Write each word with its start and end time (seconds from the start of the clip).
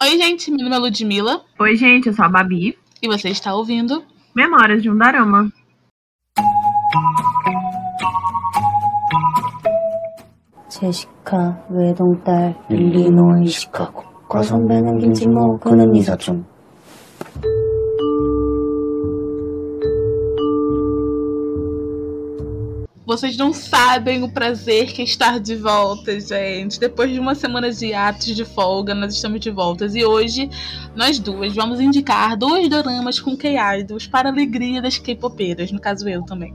Oi, 0.00 0.16
gente, 0.16 0.50
meu 0.52 0.64
nome 0.64 0.76
é 0.76 0.78
Ludmilla. 0.78 1.42
Oi, 1.58 1.74
gente, 1.74 2.06
eu 2.06 2.12
sou 2.12 2.24
a 2.24 2.28
Babi. 2.28 2.78
E 3.02 3.08
você 3.08 3.30
está 3.30 3.52
ouvindo 3.52 4.04
Memórias 4.34 4.80
de 4.80 4.88
um 4.88 4.96
Darama. 4.96 5.50
제시카 10.68 11.66
외동딸 11.70 12.54
일리노이 12.70 13.48
시카고 13.48 14.04
과선배는 14.28 14.98
김진모 14.98 15.58
그는 15.58 15.94
이사촌 15.94 16.46
Vocês 23.08 23.38
não 23.38 23.54
sabem 23.54 24.22
o 24.22 24.28
prazer 24.28 24.92
que 24.92 25.00
é 25.00 25.04
estar 25.06 25.40
de 25.40 25.56
volta, 25.56 26.20
gente. 26.20 26.78
Depois 26.78 27.10
de 27.10 27.18
uma 27.18 27.34
semana 27.34 27.72
de 27.72 27.94
atos 27.94 28.36
de 28.36 28.44
folga, 28.44 28.94
nós 28.94 29.14
estamos 29.14 29.40
de 29.40 29.50
volta. 29.50 29.86
E 29.86 30.04
hoje, 30.04 30.50
nós 30.94 31.18
duas 31.18 31.54
vamos 31.54 31.80
indicar 31.80 32.36
dois 32.36 32.68
doramas 32.68 33.18
com 33.18 33.34
K-Idols 33.34 34.06
para 34.06 34.28
a 34.28 34.32
alegria 34.32 34.82
das 34.82 34.98
K-popeiras. 34.98 35.72
No 35.72 35.80
caso, 35.80 36.06
eu 36.06 36.22
também. 36.22 36.54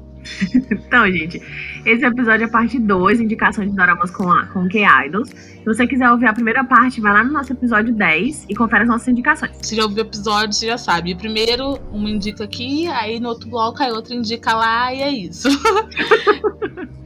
Então, 0.72 1.06
gente, 1.12 1.42
esse 1.86 2.06
episódio 2.06 2.46
é 2.46 2.48
parte 2.48 2.80
2, 2.80 3.20
indicação 3.20 3.66
de 3.66 3.76
doramas 3.76 4.12
com, 4.12 4.30
a, 4.32 4.46
com 4.48 4.68
K-Idols. 4.68 5.30
Se 5.30 5.66
você 5.66 5.88
quiser 5.88 6.10
ouvir 6.12 6.28
a 6.28 6.34
primeira 6.34 6.64
parte, 6.64 7.00
vai 7.00 7.14
lá 7.14 7.24
no 7.24 7.32
nosso 7.32 7.54
episódio 7.54 7.94
10 7.94 8.48
e 8.50 8.56
confere 8.56 8.84
as 8.84 8.90
nossas 8.90 9.08
indicações. 9.08 9.52
Se 9.62 9.76
já 9.76 9.84
ouviu 9.84 10.04
o 10.04 10.08
episódio, 10.08 10.54
você 10.54 10.68
já 10.68 10.78
sabe. 10.78 11.16
Primeiro, 11.16 11.80
uma 11.92 12.10
indica 12.10 12.44
aqui, 12.44 12.88
aí 12.88 13.20
no 13.20 13.30
outro 13.30 13.50
bloco, 13.50 13.82
aí 13.82 13.92
outra 13.92 14.14
indica 14.14 14.54
lá, 14.54 14.94
e 14.94 15.02
é 15.02 15.12
isso. 15.12 15.48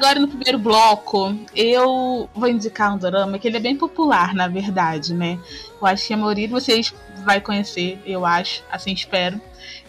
Agora, 0.00 0.18
no 0.18 0.28
primeiro 0.28 0.58
bloco, 0.58 1.38
eu 1.54 2.26
vou 2.34 2.48
indicar 2.48 2.94
um 2.94 2.96
drama 2.96 3.38
que 3.38 3.46
ele 3.46 3.58
é 3.58 3.60
bem 3.60 3.76
popular, 3.76 4.32
na 4.34 4.48
verdade, 4.48 5.12
né? 5.12 5.38
Eu 5.78 5.86
acho 5.86 6.06
que 6.06 6.14
a 6.14 6.16
maioria 6.16 6.46
de 6.46 6.54
vocês 6.54 6.94
vai 7.22 7.38
conhecer, 7.38 8.00
eu 8.06 8.24
acho, 8.24 8.64
assim 8.72 8.94
espero, 8.94 9.38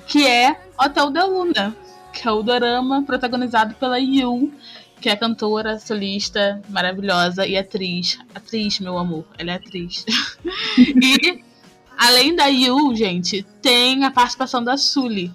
que 0.05 0.27
é 0.27 0.59
Hotel 0.77 1.11
da 1.11 1.23
Luna, 1.23 1.73
que 2.11 2.27
é 2.27 2.31
o 2.31 2.43
drama 2.43 3.03
protagonizado 3.03 3.73
pela 3.75 3.97
Yu, 4.01 4.51
que 4.99 5.07
é 5.07 5.15
cantora, 5.15 5.79
solista, 5.79 6.61
maravilhosa 6.67 7.47
e 7.47 7.57
atriz. 7.57 8.19
Atriz, 8.35 8.81
meu 8.81 8.97
amor, 8.97 9.25
ela 9.37 9.51
é 9.51 9.55
atriz. 9.55 10.05
e 10.77 11.41
além 11.97 12.35
da 12.35 12.47
Yu, 12.47 12.93
gente, 12.97 13.43
tem 13.61 14.03
a 14.03 14.11
participação 14.11 14.61
da 14.61 14.75
Sully, 14.75 15.31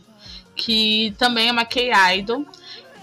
que 0.54 1.14
também 1.16 1.48
é 1.48 1.52
uma 1.52 1.64
K-idol, 1.64 2.44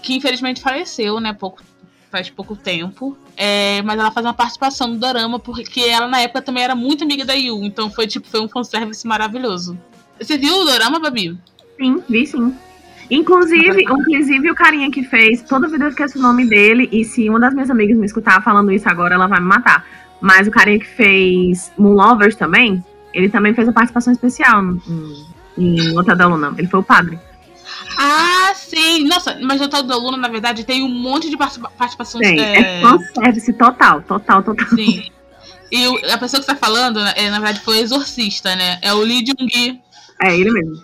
que 0.04 0.14
infelizmente 0.14 0.60
faleceu, 0.60 1.18
né, 1.18 1.32
pouco, 1.32 1.62
faz 2.10 2.28
pouco 2.28 2.54
tempo. 2.54 3.16
É, 3.36 3.82
mas 3.82 3.98
ela 3.98 4.10
faz 4.10 4.24
uma 4.24 4.34
participação 4.34 4.88
no 4.88 4.96
Dorama, 4.96 5.40
porque 5.40 5.80
ela 5.80 6.06
na 6.06 6.20
época 6.20 6.42
também 6.42 6.62
era 6.62 6.74
muito 6.74 7.02
amiga 7.02 7.24
da 7.24 7.34
Yu, 7.34 7.64
então 7.64 7.90
foi 7.90 8.06
tipo, 8.06 8.28
foi 8.28 8.40
um 8.40 8.48
fanservice 8.48 9.06
maravilhoso. 9.06 9.76
Você 10.20 10.38
viu 10.38 10.54
o 10.54 10.64
Dorama, 10.64 11.00
Babi? 11.00 11.36
Sim, 11.76 12.02
vi 12.08 12.26
sim. 12.26 12.54
Inclusive, 13.10 13.82
inclusive 13.82 14.50
o 14.50 14.54
carinha 14.54 14.90
que 14.90 15.02
fez, 15.02 15.42
toda 15.42 15.68
vida 15.68 15.86
eu 15.86 15.88
esqueço 15.88 16.18
o 16.18 16.22
nome 16.22 16.46
dele, 16.46 16.88
e 16.92 17.04
se 17.04 17.28
uma 17.28 17.40
das 17.40 17.52
minhas 17.52 17.70
amigas 17.70 17.96
me 17.96 18.06
escutar 18.06 18.42
falando 18.42 18.70
isso 18.70 18.88
agora, 18.88 19.14
ela 19.14 19.26
vai 19.26 19.40
me 19.40 19.46
matar. 19.46 19.84
Mas 20.20 20.46
o 20.46 20.50
carinha 20.50 20.78
que 20.78 20.86
fez 20.86 21.72
Moon 21.76 21.94
Lovers 21.94 22.36
também, 22.36 22.82
ele 23.12 23.28
também 23.28 23.54
fez 23.54 23.68
a 23.68 23.72
participação 23.72 24.12
especial 24.12 24.62
em, 25.58 25.98
Hotel 25.98 26.16
da 26.16 26.26
Luna. 26.26 26.54
Ele 26.56 26.68
foi 26.68 26.80
o 26.80 26.84
padre. 26.84 27.18
Ah, 27.98 28.52
sim! 28.54 29.06
Nossa, 29.06 29.38
mas 29.42 29.60
o 29.60 29.64
Hotel 29.64 29.82
da 29.82 29.96
Luna, 29.96 30.16
na 30.16 30.28
verdade, 30.28 30.64
tem 30.64 30.82
um 30.82 30.88
monte 30.88 31.30
de 31.30 31.36
participação. 31.36 32.20
Tem, 32.20 32.40
é, 32.40 32.78
é 32.78 32.80
fanservice 32.80 33.52
total, 33.54 34.02
total, 34.02 34.42
total. 34.42 34.68
Sim. 34.68 35.10
E 35.70 35.86
o, 35.86 35.96
a 36.12 36.18
pessoa 36.18 36.42
que 36.42 36.50
está 36.50 36.54
falando, 36.54 37.00
é, 37.00 37.30
na 37.30 37.40
verdade, 37.40 37.60
foi 37.60 37.78
o 37.78 37.80
exorcista, 37.80 38.54
né? 38.54 38.78
É 38.82 38.92
o 38.92 39.00
Lee 39.00 39.24
Jung-gi. 39.26 39.80
É, 40.22 40.38
ele 40.38 40.50
mesmo. 40.50 40.82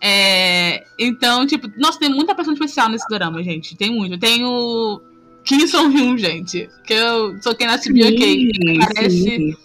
É, 0.00 0.84
então, 0.98 1.46
tipo, 1.46 1.68
nossa, 1.76 1.98
tem 1.98 2.08
muita 2.08 2.34
pessoa 2.34 2.54
especial 2.54 2.88
nesse 2.88 3.06
drama, 3.08 3.42
gente. 3.42 3.76
Tem 3.76 3.90
muito. 3.90 4.18
Tem 4.18 4.44
o 4.44 5.00
Kim 5.44 5.66
Song 5.66 5.96
Hyun, 5.96 6.16
gente. 6.16 6.68
Que 6.84 6.94
eu 6.94 7.40
sou 7.42 7.54
quem 7.54 7.66
nasce 7.66 7.92
BK. 7.92 8.02
Ele 8.02 8.82
aparece. 8.82 9.56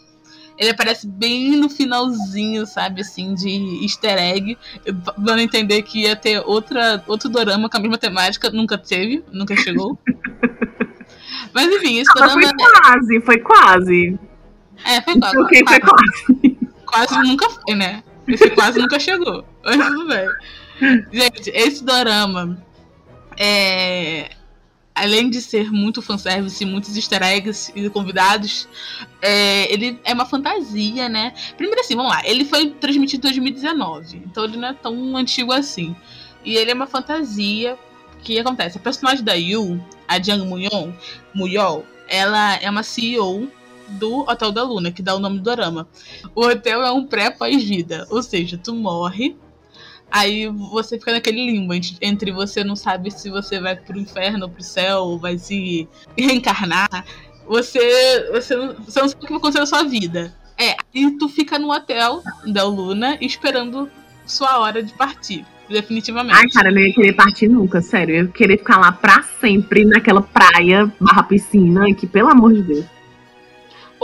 Ele 0.58 0.69
aparece 0.69 1.08
bem 1.08 1.52
no 1.58 1.69
finalzinho, 1.69 2.66
sabe, 2.66 3.02
assim, 3.02 3.34
de 3.34 3.84
easter 3.84 4.18
egg, 4.18 4.58
dando 5.18 5.40
a 5.40 5.44
entender 5.44 5.81
que 5.81 6.03
ia 6.03 6.16
ter 6.16 6.41
outra, 6.46 7.03
outro 7.08 7.30
dorama 7.30 7.69
com 7.69 7.78
a 7.78 7.80
mesma 7.80 7.97
temática. 7.97 8.50
Nunca 8.50 8.78
teve, 8.78 9.24
nunca 9.31 9.56
chegou. 9.56 9.97
Mas 11.53 11.68
enfim, 11.68 12.00
esse 12.00 12.13
dorama. 12.13 12.42
Foi 12.42 12.53
quase, 12.53 13.22
foi 13.22 13.40
quase. 13.40 14.19
É, 14.86 15.02
foi 15.02 15.19
quase. 15.19 15.38
Okay, 15.40 15.63
quase. 15.63 15.81
Foi 15.81 15.90
quase. 15.90 16.58
Quase 16.86 17.28
nunca 17.28 17.50
foi, 17.50 17.75
né? 17.75 18.03
Esse 18.28 18.50
quase 18.52 18.80
nunca 18.80 19.00
chegou. 19.00 19.46
Mas 19.63 19.78
tudo 19.78 20.08
bem. 20.08 20.28
Gente, 21.12 21.50
esse 21.50 21.84
dorama 21.84 22.58
é. 23.38 24.30
Além 24.96 25.30
de 25.30 25.42
ser 25.42 25.72
muito 25.72 26.02
fanservice, 26.02 26.64
muitos 26.66 26.96
easter 26.96 27.24
eggs 27.24 27.72
e 27.76 27.90
convidados, 27.90 28.68
é, 29.22 29.72
ele 29.74 30.00
é 30.04 30.14
uma 30.14 30.26
fantasia, 30.26 31.09
né? 31.09 31.34
Primeiro 31.58 31.81
assim, 31.81 31.96
vamos 31.96 32.12
lá, 32.12 32.22
ele 32.26 32.46
foi 32.46 32.70
transmitido 32.72 33.28
em 33.28 33.31
2019, 33.31 34.18
então 34.26 34.44
ele 34.44 34.58
não 34.58 34.68
é 34.68 34.74
tão 34.74 35.18
antigo 35.18 35.52
assim. 35.52 35.96
E 36.46 36.56
ele 36.56 36.72
é 36.72 36.74
uma 36.74 36.88
fantasia 36.88 37.78
que 38.24 38.40
acontece. 38.40 38.78
A 38.78 38.81
personagem 38.81 39.24
da 39.24 39.34
Yu, 39.34 39.84
a 40.08 40.22
Jang 40.22 40.46
Muyon, 40.46 40.92
Muyol, 41.34 41.86
ela 42.08 42.56
é 42.56 42.70
uma 42.70 42.84
CEO 42.84 43.50
do 43.88 44.22
Hotel 44.30 44.52
da 44.52 44.64
Luna, 44.64 44.92
que 44.92 45.02
dá 45.02 45.16
o 45.16 45.20
nome 45.20 45.40
do 45.40 45.44
dorama. 45.44 45.88
O 46.36 46.46
hotel 46.46 46.81
é 46.84 46.92
um 46.92 47.06
pré-pós-vida, 47.06 48.08
ou 48.10 48.22
seja, 48.24 48.58
tu 48.58 48.74
morre, 48.74 49.36
aí 50.13 50.47
você 50.47 51.00
fica 51.00 51.12
naquele 51.12 51.44
limbo 51.44 51.74
entre 52.00 52.31
você 52.31 52.63
não 52.63 52.75
sabe 52.75 53.09
se 53.09 53.31
você 53.31 53.59
vai 53.59 53.75
pro 53.75 54.00
inferno 54.00 54.46
ou 54.46 54.51
pro 54.51 54.63
céu, 54.63 55.00
ou 55.00 55.19
vai 55.19 55.40
se 55.40 55.90
reencarnar. 56.16 57.03
Você, 57.47 58.29
você, 58.31 58.56
não, 58.56 58.75
você 58.75 59.01
não 59.01 59.09
sabe 59.09 59.24
o 59.24 59.25
que 59.25 59.29
vai 59.29 59.38
acontecer 59.38 59.59
na 59.59 59.66
sua 59.66 59.84
vida. 59.84 60.31
É, 60.57 60.75
e 60.94 61.09
tu 61.18 61.28
fica 61.28 61.57
no 61.57 61.74
hotel 61.74 62.22
da 62.46 62.63
Luna 62.63 63.18
esperando 63.19 63.90
sua 64.25 64.59
hora 64.59 64.84
de 64.84 64.94
partir. 64.94 65.44
Definitivamente. 65.68 66.35
Ai, 66.35 66.47
cara, 66.50 66.69
eu 66.69 66.75
não 66.75 66.81
ia 66.81 66.94
querer 66.94 67.13
partir 67.13 67.47
nunca, 67.47 67.81
sério. 67.81 68.16
Eu 68.16 68.25
ia 68.25 68.31
querer 68.31 68.57
ficar 68.57 68.78
lá 68.78 68.91
pra 68.91 69.24
sempre 69.41 69.84
naquela 69.84 70.22
praia 70.22 70.91
barra 71.00 71.24
piscina, 71.24 71.91
que 71.95 72.06
pelo 72.06 72.30
amor 72.30 72.53
de 72.53 72.62
Deus. 72.62 72.85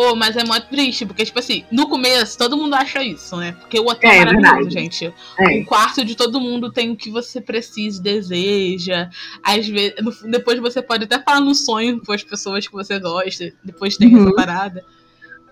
Oh, 0.02 0.16
mas 0.16 0.38
é 0.38 0.46
muito 0.46 0.66
triste, 0.70 1.06
porque, 1.06 1.26
tipo 1.26 1.40
assim, 1.40 1.66
no 1.70 1.90
começo 1.90 2.38
todo 2.38 2.56
mundo 2.56 2.74
acha 2.74 3.04
isso, 3.04 3.36
né? 3.36 3.52
Porque 3.52 3.78
o 3.78 3.86
hotel 3.86 4.10
é, 4.10 4.20
é 4.20 4.26
maravilhoso, 4.32 4.72
gente. 4.72 5.14
É. 5.38 5.60
O 5.60 5.66
quarto 5.66 6.06
de 6.06 6.16
todo 6.16 6.40
mundo 6.40 6.72
tem 6.72 6.90
o 6.90 6.96
que 6.96 7.12
você 7.12 7.42
precisa, 7.42 8.02
deseja. 8.02 9.10
Às 9.44 9.68
vezes, 9.68 9.96
depois 10.24 10.58
você 10.62 10.82
pode 10.82 11.04
até 11.04 11.20
falar 11.22 11.42
no 11.42 11.54
sonho 11.54 12.00
com 12.00 12.14
as 12.14 12.24
pessoas 12.24 12.66
que 12.66 12.72
você 12.72 12.98
gosta. 12.98 13.52
Depois 13.62 13.98
tem 13.98 14.16
uhum. 14.16 14.28
essa 14.28 14.36
parada. 14.36 14.86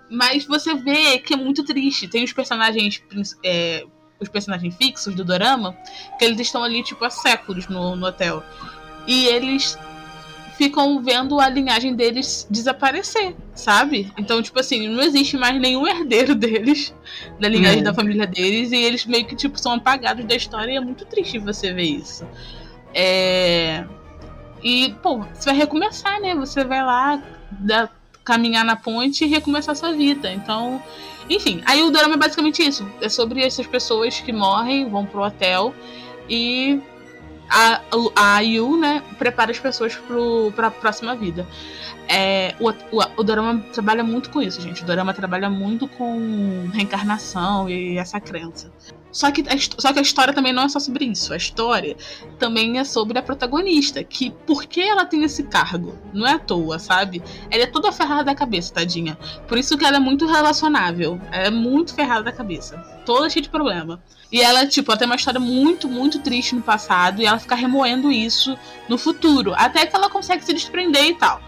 Mas 0.09 0.45
você 0.45 0.73
vê 0.75 1.19
que 1.19 1.33
é 1.33 1.37
muito 1.37 1.65
triste. 1.65 2.07
Tem 2.07 2.23
os 2.23 2.31
personagens. 2.31 3.03
É, 3.43 3.83
os 4.17 4.29
personagens 4.29 4.73
fixos 4.77 5.13
do 5.13 5.25
Dorama, 5.25 5.75
que 6.17 6.23
eles 6.23 6.39
estão 6.39 6.63
ali, 6.63 6.81
tipo, 6.83 7.03
há 7.03 7.09
séculos 7.09 7.67
no, 7.67 7.97
no 7.97 8.07
hotel. 8.07 8.41
E 9.05 9.25
eles 9.25 9.77
ficam 10.57 11.01
vendo 11.01 11.39
a 11.39 11.47
linhagem 11.47 11.95
deles 11.95 12.47
desaparecer, 12.49 13.35
sabe? 13.53 14.11
Então, 14.17 14.41
tipo 14.41 14.59
assim, 14.59 14.87
não 14.89 15.03
existe 15.03 15.37
mais 15.37 15.59
nenhum 15.61 15.87
herdeiro 15.87 16.33
deles, 16.33 16.93
da 17.39 17.47
linhagem 17.47 17.81
é. 17.81 17.83
da 17.83 17.93
família 17.93 18.25
deles, 18.25 18.71
e 18.71 18.75
eles 18.75 19.05
meio 19.05 19.25
que, 19.25 19.35
tipo, 19.35 19.59
são 19.59 19.73
apagados 19.73 20.25
da 20.25 20.35
história, 20.35 20.71
e 20.71 20.75
é 20.75 20.81
muito 20.81 21.05
triste 21.05 21.37
você 21.37 21.71
ver 21.71 21.83
isso. 21.83 22.25
É... 22.93 23.85
E, 24.63 24.95
pô, 25.03 25.19
você 25.33 25.49
vai 25.51 25.55
recomeçar, 25.55 26.19
né? 26.19 26.33
Você 26.35 26.63
vai 26.63 26.83
lá 26.83 27.21
da... 27.51 27.87
caminhar 28.25 28.65
na 28.65 28.75
ponte 28.75 29.23
e 29.23 29.27
recomeçar 29.27 29.75
sua 29.75 29.93
vida. 29.93 30.31
Então, 30.33 30.81
enfim, 31.29 31.61
aí 31.65 31.83
o 31.83 31.91
drama 31.91 32.15
é 32.15 32.17
basicamente 32.17 32.65
isso. 32.65 32.89
É 32.99 33.09
sobre 33.09 33.43
essas 33.43 33.67
pessoas 33.67 34.19
que 34.19 34.33
morrem, 34.33 34.89
vão 34.89 35.05
pro 35.05 35.23
hotel 35.23 35.73
e 36.29 36.81
a, 37.49 37.81
a 38.15 38.39
Yu, 38.39 38.77
né, 38.77 39.03
prepara 39.17 39.51
as 39.51 39.59
pessoas 39.59 39.97
para 40.55 40.67
a 40.67 40.71
próxima 40.71 41.15
vida. 41.15 41.47
É, 42.07 42.55
o, 42.59 42.69
o, 42.69 43.03
o 43.17 43.23
Dorama 43.23 43.59
trabalha 43.73 44.03
muito 44.03 44.29
com 44.29 44.41
isso, 44.41 44.61
gente. 44.61 44.83
O 44.83 44.85
Dorama 44.85 45.13
trabalha 45.13 45.49
muito 45.49 45.87
com 45.87 46.69
reencarnação 46.73 47.69
e 47.69 47.97
essa 47.97 48.19
crença. 48.19 48.71
Só 49.11 49.31
que, 49.31 49.41
a, 49.41 49.57
só 49.57 49.91
que 49.91 49.99
a 49.99 50.01
história 50.01 50.33
também 50.33 50.53
não 50.53 50.63
é 50.63 50.69
só 50.69 50.79
sobre 50.79 51.05
isso. 51.05 51.33
A 51.33 51.37
história 51.37 51.97
também 52.37 52.77
é 52.77 52.83
sobre 52.83 53.17
a 53.17 53.21
protagonista. 53.23 54.03
Que 54.03 54.29
por 54.29 54.65
que 54.65 54.81
ela 54.81 55.05
tem 55.05 55.23
esse 55.23 55.43
cargo? 55.43 55.97
Não 56.13 56.27
é 56.27 56.33
à 56.33 56.39
toa, 56.39 56.77
sabe? 56.77 57.23
Ela 57.49 57.63
é 57.63 57.67
toda 57.67 57.91
ferrada 57.91 58.23
da 58.23 58.35
cabeça, 58.35 58.73
tadinha. 58.73 59.17
Por 59.47 59.57
isso 59.57 59.77
que 59.77 59.85
ela 59.85 59.97
é 59.97 59.99
muito 59.99 60.25
relacionável. 60.27 61.19
Ela 61.31 61.47
é 61.47 61.51
muito 61.51 61.95
ferrada 61.95 62.23
da 62.23 62.31
cabeça. 62.31 62.77
Toda 63.05 63.29
cheia 63.29 63.41
de 63.41 63.49
problema. 63.49 64.01
E 64.31 64.41
ela, 64.41 64.67
tipo, 64.67 64.91
ela 64.91 64.99
tem 64.99 65.07
uma 65.07 65.15
história 65.15 65.39
muito, 65.39 65.87
muito 65.87 66.19
triste 66.19 66.53
no 66.53 66.61
passado. 66.61 67.21
E 67.21 67.25
ela 67.25 67.39
fica 67.39 67.55
remoendo 67.55 68.11
isso 68.11 68.57
no 68.87 68.97
futuro. 68.97 69.53
Até 69.55 69.85
que 69.85 69.95
ela 69.95 70.09
consegue 70.09 70.45
se 70.45 70.53
desprender 70.53 71.05
e 71.05 71.15
tal. 71.15 71.41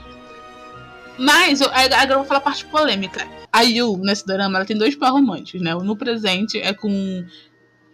Mas, 1.19 1.61
agora 1.61 2.13
eu 2.13 2.17
vou 2.19 2.25
falar 2.25 2.39
a 2.39 2.43
parte 2.43 2.65
polêmica. 2.65 3.27
A 3.51 3.61
Yu, 3.61 3.97
nesse 3.97 4.25
drama, 4.25 4.57
ela 4.57 4.65
tem 4.65 4.77
dois 4.77 4.95
par 4.95 5.11
românticos, 5.11 5.61
né? 5.61 5.73
No 5.75 5.95
presente 5.95 6.57
é 6.59 6.73
com 6.73 7.25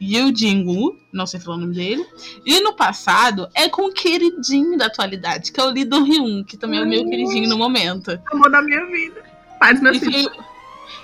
Yu 0.01 0.35
Jingwoo, 0.35 0.95
não 1.11 1.25
sei 1.25 1.39
falar 1.39 1.57
o 1.57 1.61
nome 1.61 1.75
dele. 1.75 2.05
E 2.45 2.59
no 2.59 2.73
passado 2.73 3.49
é 3.55 3.67
com 3.67 3.87
o 3.87 3.93
queridinho 3.93 4.77
da 4.77 4.87
atualidade, 4.87 5.51
que 5.51 5.59
é 5.59 5.63
o 5.63 5.69
Lee 5.69 5.85
Do 5.85 6.03
Hyun, 6.03 6.43
que 6.43 6.57
também 6.57 6.79
é 6.79 6.83
o 6.83 6.87
meu 6.87 7.03
queridinho 7.05 7.49
no 7.49 7.57
momento. 7.57 8.19
Amor 8.31 8.51
da 8.51 8.61
minha 8.61 8.85
vida. 8.87 9.23
Faz 9.57 9.81
meu 9.81 9.93
e 9.93 9.99
foi, 9.99 10.27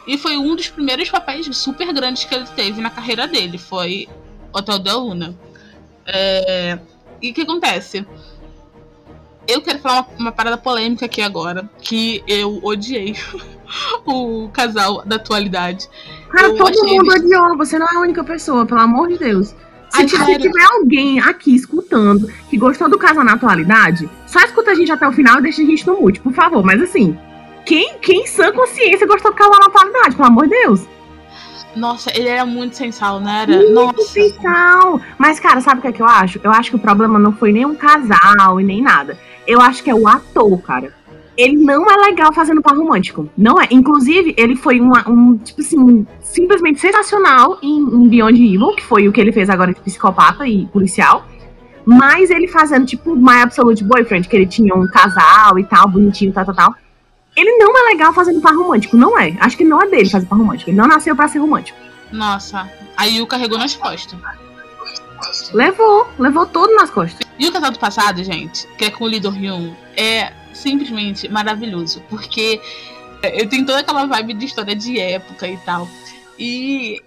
e 0.07 0.17
foi 0.17 0.37
um 0.37 0.55
dos 0.55 0.67
primeiros 0.67 1.09
papéis 1.09 1.55
super 1.57 1.91
grandes 1.93 2.25
que 2.25 2.35
ele 2.35 2.45
teve 2.47 2.81
na 2.81 2.89
carreira 2.89 3.27
dele. 3.27 3.57
Foi 3.57 4.07
Hotel 4.53 4.79
da 4.79 4.95
Luna. 4.97 5.35
É... 6.05 6.77
E 7.21 7.31
o 7.31 7.33
que 7.33 7.41
acontece? 7.41 8.05
Eu 9.51 9.61
quero 9.61 9.79
falar 9.79 10.01
uma, 10.01 10.07
uma 10.19 10.31
parada 10.31 10.57
polêmica 10.57 11.05
aqui 11.05 11.21
agora, 11.21 11.69
que 11.81 12.23
eu 12.25 12.59
odiei 12.63 13.15
o 14.07 14.49
casal 14.53 15.03
da 15.05 15.17
atualidade. 15.17 15.89
Cara, 16.29 16.47
eu 16.47 16.55
todo 16.55 16.87
mundo 16.87 17.11
eles... 17.11 17.25
odiou, 17.25 17.57
você 17.57 17.77
não 17.77 17.85
é 17.85 17.95
a 17.95 17.99
única 17.99 18.23
pessoa, 18.23 18.65
pelo 18.65 18.79
amor 18.79 19.09
de 19.09 19.17
Deus. 19.17 19.53
Se, 19.89 20.07
se 20.07 20.37
tiver 20.37 20.63
alguém 20.71 21.19
aqui 21.19 21.53
escutando 21.53 22.31
que 22.49 22.57
gostou 22.57 22.89
do 22.89 22.97
casal 22.97 23.25
na 23.25 23.33
atualidade, 23.33 24.09
só 24.25 24.39
escuta 24.39 24.71
a 24.71 24.75
gente 24.75 24.89
até 24.89 25.05
o 25.05 25.11
final 25.11 25.39
e 25.39 25.41
deixa 25.41 25.61
a 25.61 25.65
gente 25.65 25.85
no 25.85 25.99
mute, 25.99 26.21
por 26.21 26.31
favor. 26.31 26.63
Mas 26.63 26.81
assim, 26.81 27.17
quem, 27.65 27.97
quem 27.99 28.25
sã 28.25 28.53
consciência 28.53 29.05
gostou 29.05 29.31
do 29.31 29.37
casal 29.37 29.59
na 29.59 29.65
atualidade, 29.65 30.15
pelo 30.15 30.29
amor 30.29 30.47
de 30.47 30.51
Deus? 30.63 30.87
Nossa, 31.75 32.11
ele 32.15 32.27
era 32.27 32.45
muito 32.45 32.75
sensal, 32.75 33.19
né? 33.19 33.43
Era? 33.43 33.57
Muito 33.57 33.73
Nossa. 33.73 34.03
Mas, 35.17 35.39
cara, 35.39 35.61
sabe 35.61 35.79
o 35.79 35.81
que 35.81 35.87
é 35.87 35.91
que 35.91 36.01
eu 36.01 36.07
acho? 36.07 36.39
Eu 36.43 36.51
acho 36.51 36.69
que 36.69 36.75
o 36.75 36.79
problema 36.79 37.17
não 37.17 37.33
foi 37.33 37.51
nem 37.51 37.65
um 37.65 37.75
casal 37.75 38.59
e 38.59 38.63
nem 38.63 38.81
nada. 38.81 39.17
Eu 39.47 39.61
acho 39.61 39.83
que 39.83 39.89
é 39.89 39.95
o 39.95 40.07
ator, 40.07 40.61
cara 40.61 40.93
ele 41.37 41.57
não 41.57 41.89
é 41.89 41.95
legal 42.09 42.31
fazendo 42.33 42.61
par 42.61 42.75
romântico. 42.75 43.29
Não 43.37 43.59
é. 43.59 43.67
Inclusive, 43.71 44.33
ele 44.37 44.55
foi 44.55 44.79
uma, 44.79 45.07
um, 45.09 45.37
tipo 45.37 45.61
assim, 45.61 46.05
simplesmente 46.19 46.79
sensacional 46.79 47.57
em, 47.61 47.79
em 47.79 48.07
Beyond 48.07 48.35
Evil, 48.35 48.75
que 48.75 48.83
foi 48.83 49.07
o 49.07 49.11
que 49.11 49.19
ele 49.19 49.31
fez 49.31 49.49
agora 49.49 49.73
de 49.73 49.81
psicopata 49.81 50.47
e 50.47 50.65
policial. 50.67 51.25
Mas 51.83 52.29
ele 52.29 52.47
fazendo, 52.47 52.85
tipo, 52.85 53.15
My 53.15 53.41
Absolute 53.41 53.83
Boyfriend, 53.83 54.27
que 54.27 54.35
ele 54.35 54.45
tinha 54.45 54.75
um 54.75 54.85
casal 54.87 55.57
e 55.57 55.63
tal, 55.63 55.87
bonitinho, 55.87 56.31
tal, 56.31 56.45
tal, 56.45 56.55
tal. 56.55 56.75
Ele 57.35 57.57
não 57.57 57.77
é 57.77 57.91
legal 57.91 58.13
fazendo 58.13 58.41
par 58.41 58.53
romântico, 58.53 58.97
não 58.97 59.17
é. 59.17 59.35
Acho 59.39 59.57
que 59.57 59.63
não 59.63 59.81
é 59.81 59.87
dele 59.87 60.09
fazer 60.09 60.25
par 60.25 60.37
romântico. 60.37 60.69
Ele 60.69 60.77
não 60.77 60.87
nasceu 60.87 61.15
para 61.15 61.27
ser 61.27 61.39
romântico. 61.39 61.77
Nossa, 62.11 62.69
aí 62.97 63.21
o 63.21 63.27
carregou 63.27 63.57
nas 63.57 63.75
costas. 63.75 64.19
Levou, 65.53 66.07
levou 66.19 66.45
todo 66.45 66.75
nas 66.75 66.89
costas. 66.89 67.25
E 67.39 67.47
o 67.47 67.51
casal 67.51 67.71
do 67.71 67.79
passado, 67.79 68.23
gente, 68.23 68.67
que 68.77 68.85
é 68.85 68.91
com 68.91 69.05
o 69.05 69.07
Lee 69.07 69.19
Do 69.19 69.29
Hyun, 69.29 69.73
é 69.95 70.33
simplesmente 70.53 71.29
maravilhoso, 71.29 72.03
porque 72.09 72.59
eu 73.23 73.47
tenho 73.47 73.65
toda 73.65 73.79
aquela 73.79 74.05
vibe 74.05 74.33
de 74.33 74.45
história 74.45 74.75
de 74.75 74.99
época 74.99 75.47
e 75.47 75.57
tal. 75.57 75.87
E 76.37 77.01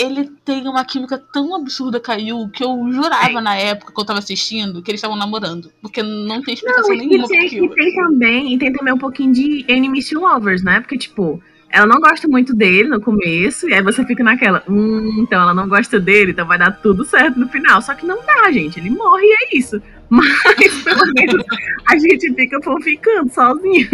ele 0.00 0.30
tem 0.44 0.66
uma 0.66 0.84
química 0.84 1.18
tão 1.32 1.54
absurda 1.54 2.00
Yu 2.18 2.48
que 2.48 2.64
eu 2.64 2.90
jurava 2.90 3.40
na 3.40 3.54
época 3.54 3.92
que 3.92 4.00
eu 4.00 4.04
tava 4.04 4.18
assistindo 4.18 4.82
que 4.82 4.90
eles 4.90 4.98
estavam 4.98 5.16
namorando. 5.16 5.70
Porque 5.82 6.02
não 6.02 6.42
tem 6.42 6.54
explicação 6.54 6.96
não, 6.96 6.96
nenhuma 6.96 7.28
tem, 7.28 7.46
e 7.46 7.68
tem 7.68 7.94
também 7.94 8.54
E 8.54 8.58
tem 8.58 8.72
também 8.72 8.94
um 8.94 8.98
pouquinho 8.98 9.32
de 9.32 9.64
Enemies 9.68 10.08
to 10.08 10.20
Lovers, 10.20 10.62
né? 10.62 10.80
Porque, 10.80 10.96
tipo, 10.96 11.42
ela 11.68 11.86
não 11.86 12.00
gosta 12.00 12.26
muito 12.26 12.54
dele 12.54 12.88
no 12.88 13.00
começo, 13.00 13.68
e 13.68 13.74
aí 13.74 13.82
você 13.82 14.04
fica 14.04 14.24
naquela, 14.24 14.62
hum, 14.68 15.18
então 15.18 15.40
ela 15.40 15.54
não 15.54 15.68
gosta 15.68 16.00
dele, 16.00 16.32
então 16.32 16.46
vai 16.46 16.58
dar 16.58 16.72
tudo 16.72 17.04
certo 17.04 17.38
no 17.38 17.48
final. 17.48 17.82
Só 17.82 17.94
que 17.94 18.06
não 18.06 18.24
dá, 18.24 18.50
gente. 18.50 18.80
Ele 18.80 18.90
morre 18.90 19.24
e 19.24 19.32
é 19.32 19.58
isso. 19.58 19.80
Mas 20.08 20.82
pelo 20.82 21.12
menos 21.14 21.44
a 21.88 21.98
gente 21.98 22.34
fica 22.34 22.58
ficando 22.82 23.32
sozinho. 23.32 23.88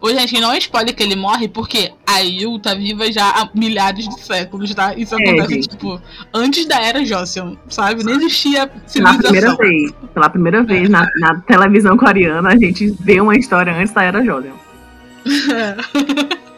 Ô, 0.00 0.10
gente, 0.10 0.40
não 0.40 0.52
é 0.52 0.58
spoiler 0.58 0.94
que 0.94 1.02
ele 1.02 1.16
morre, 1.16 1.48
porque 1.48 1.92
a 2.06 2.20
Yu 2.20 2.58
tá 2.58 2.74
viva 2.74 3.10
já 3.10 3.28
há 3.28 3.48
milhares 3.54 4.08
de 4.08 4.20
séculos, 4.20 4.74
tá? 4.74 4.94
Isso 4.94 5.14
é, 5.14 5.18
acontece, 5.18 5.54
gente. 5.54 5.68
tipo, 5.68 6.00
antes 6.32 6.66
da 6.66 6.80
era 6.80 7.04
Joseon, 7.04 7.56
sabe? 7.68 8.04
Nem 8.04 8.16
existia 8.16 8.70
civilização. 8.86 9.32
Pela 9.32 9.56
primeira 9.56 9.56
vez, 9.56 9.92
pela 10.14 10.30
primeira 10.30 10.62
vez 10.62 10.84
é. 10.84 10.88
na, 10.88 11.08
na, 11.16 11.40
televisão 11.40 11.96
coreana, 11.96 12.48
a 12.50 12.56
gente 12.56 12.94
vê 13.00 13.20
uma 13.20 13.36
história 13.36 13.74
antes 13.74 13.92
da 13.92 14.02
era 14.02 14.24
Joseon. 14.24 14.56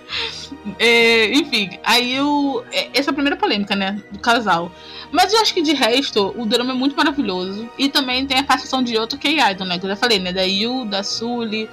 É, 0.79 1.33
enfim, 1.33 1.71
aí 1.85 2.15
eu. 2.15 2.65
É, 2.73 2.89
essa 2.93 3.11
é 3.11 3.13
a 3.13 3.15
primeira 3.15 3.37
polêmica, 3.37 3.75
né? 3.75 4.03
Do 4.11 4.19
casal. 4.19 4.71
Mas 5.11 5.33
eu 5.33 5.41
acho 5.41 5.53
que 5.55 5.63
de 5.63 5.73
resto, 5.73 6.35
o 6.37 6.47
drama 6.47 6.73
é 6.73 6.75
muito 6.75 6.97
maravilhoso. 6.97 7.69
E 7.79 7.89
também 7.89 8.27
tem 8.27 8.39
a 8.39 8.45
participação 8.45 8.83
de 8.83 8.97
outro 8.97 9.19
K-Idol, 9.19 9.67
né? 9.67 9.79
Que 9.79 9.87
eu 9.87 9.91
já 9.91 9.97
falei, 9.97 10.19
né? 10.19 10.33
Da 10.33 10.43
Yu, 10.43 10.85
da 10.85 11.03
Sully. 11.03 11.69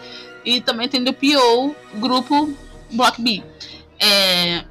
E 0.47 0.61
também 0.61 0.87
tem 0.87 1.03
do 1.03 1.11
P.O., 1.11 1.75
grupo 1.95 2.53
Block 2.93 3.21
B. 3.21 3.43
É... 3.99 4.63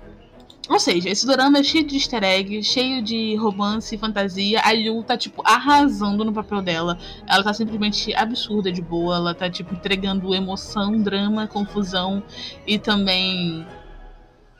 Ou 0.70 0.80
seja, 0.80 1.10
esse 1.10 1.26
drama 1.26 1.58
é 1.58 1.62
cheio 1.62 1.86
de 1.86 1.96
easter 1.96 2.24
egg, 2.24 2.62
cheio 2.62 3.02
de 3.02 3.36
romance 3.36 3.94
e 3.94 3.98
fantasia. 3.98 4.62
A 4.64 4.70
Yu 4.70 5.02
tá, 5.02 5.18
tipo, 5.18 5.42
arrasando 5.44 6.24
no 6.24 6.32
papel 6.32 6.62
dela. 6.62 6.98
Ela 7.28 7.44
tá 7.44 7.52
simplesmente 7.52 8.14
absurda 8.14 8.72
de 8.72 8.80
boa. 8.80 9.16
Ela 9.16 9.34
tá, 9.34 9.50
tipo, 9.50 9.74
entregando 9.74 10.34
emoção, 10.34 10.98
drama, 11.02 11.46
confusão 11.46 12.22
e 12.66 12.78
também 12.78 13.66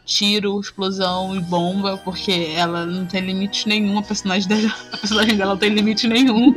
tiro, 0.06 0.60
explosão 0.60 1.34
e 1.34 1.40
bomba, 1.40 1.98
porque 1.98 2.52
ela 2.54 2.86
não 2.86 3.04
tem 3.04 3.20
limite 3.20 3.68
nenhum, 3.68 3.98
a 3.98 4.02
personagem 4.02 4.48
dela, 4.48 4.72
a 4.94 4.96
personagem 4.96 5.36
dela 5.36 5.50
não 5.50 5.58
tem 5.58 5.70
limite 5.70 6.06
nenhum. 6.06 6.54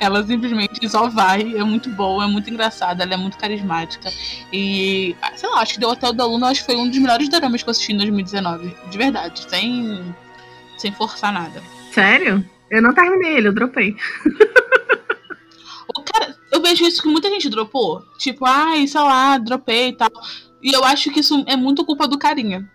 ela 0.00 0.26
simplesmente 0.26 0.86
só 0.88 1.08
vai, 1.08 1.56
é 1.56 1.62
muito 1.62 1.88
boa, 1.90 2.24
é 2.24 2.26
muito 2.26 2.50
engraçada, 2.50 3.04
ela 3.04 3.14
é 3.14 3.16
muito 3.16 3.38
carismática. 3.38 4.12
E, 4.52 5.16
sei 5.36 5.48
lá, 5.48 5.60
acho 5.60 5.74
que 5.74 5.80
The 5.80 5.86
Hotel 5.86 6.12
da 6.12 6.26
Luna 6.26 6.48
acho 6.48 6.60
que 6.60 6.66
foi 6.66 6.76
um 6.76 6.88
dos 6.88 6.98
melhores 6.98 7.28
dramas 7.28 7.62
que 7.62 7.68
eu 7.68 7.70
assisti 7.70 7.92
em 7.92 7.96
2019. 7.98 8.76
De 8.90 8.98
verdade, 8.98 9.46
sem, 9.48 10.14
sem 10.76 10.92
forçar 10.92 11.32
nada. 11.32 11.62
Sério? 11.92 12.44
Eu 12.68 12.82
não 12.82 12.92
terminei 12.92 13.36
ele, 13.36 13.48
eu 13.48 13.54
dropei. 13.54 13.96
o 15.96 16.02
cara, 16.02 16.36
eu 16.52 16.60
vejo 16.60 16.84
isso 16.84 17.00
que 17.00 17.08
muita 17.08 17.30
gente 17.30 17.48
dropou. 17.48 18.02
Tipo, 18.18 18.44
ai, 18.44 18.86
sei 18.88 19.00
lá, 19.00 19.38
dropei 19.38 19.90
e 19.90 19.92
tal. 19.92 20.10
E 20.60 20.72
eu 20.72 20.84
acho 20.84 21.10
que 21.10 21.20
isso 21.20 21.44
é 21.46 21.56
muito 21.56 21.84
culpa 21.84 22.08
do 22.08 22.18
carinha. 22.18 22.68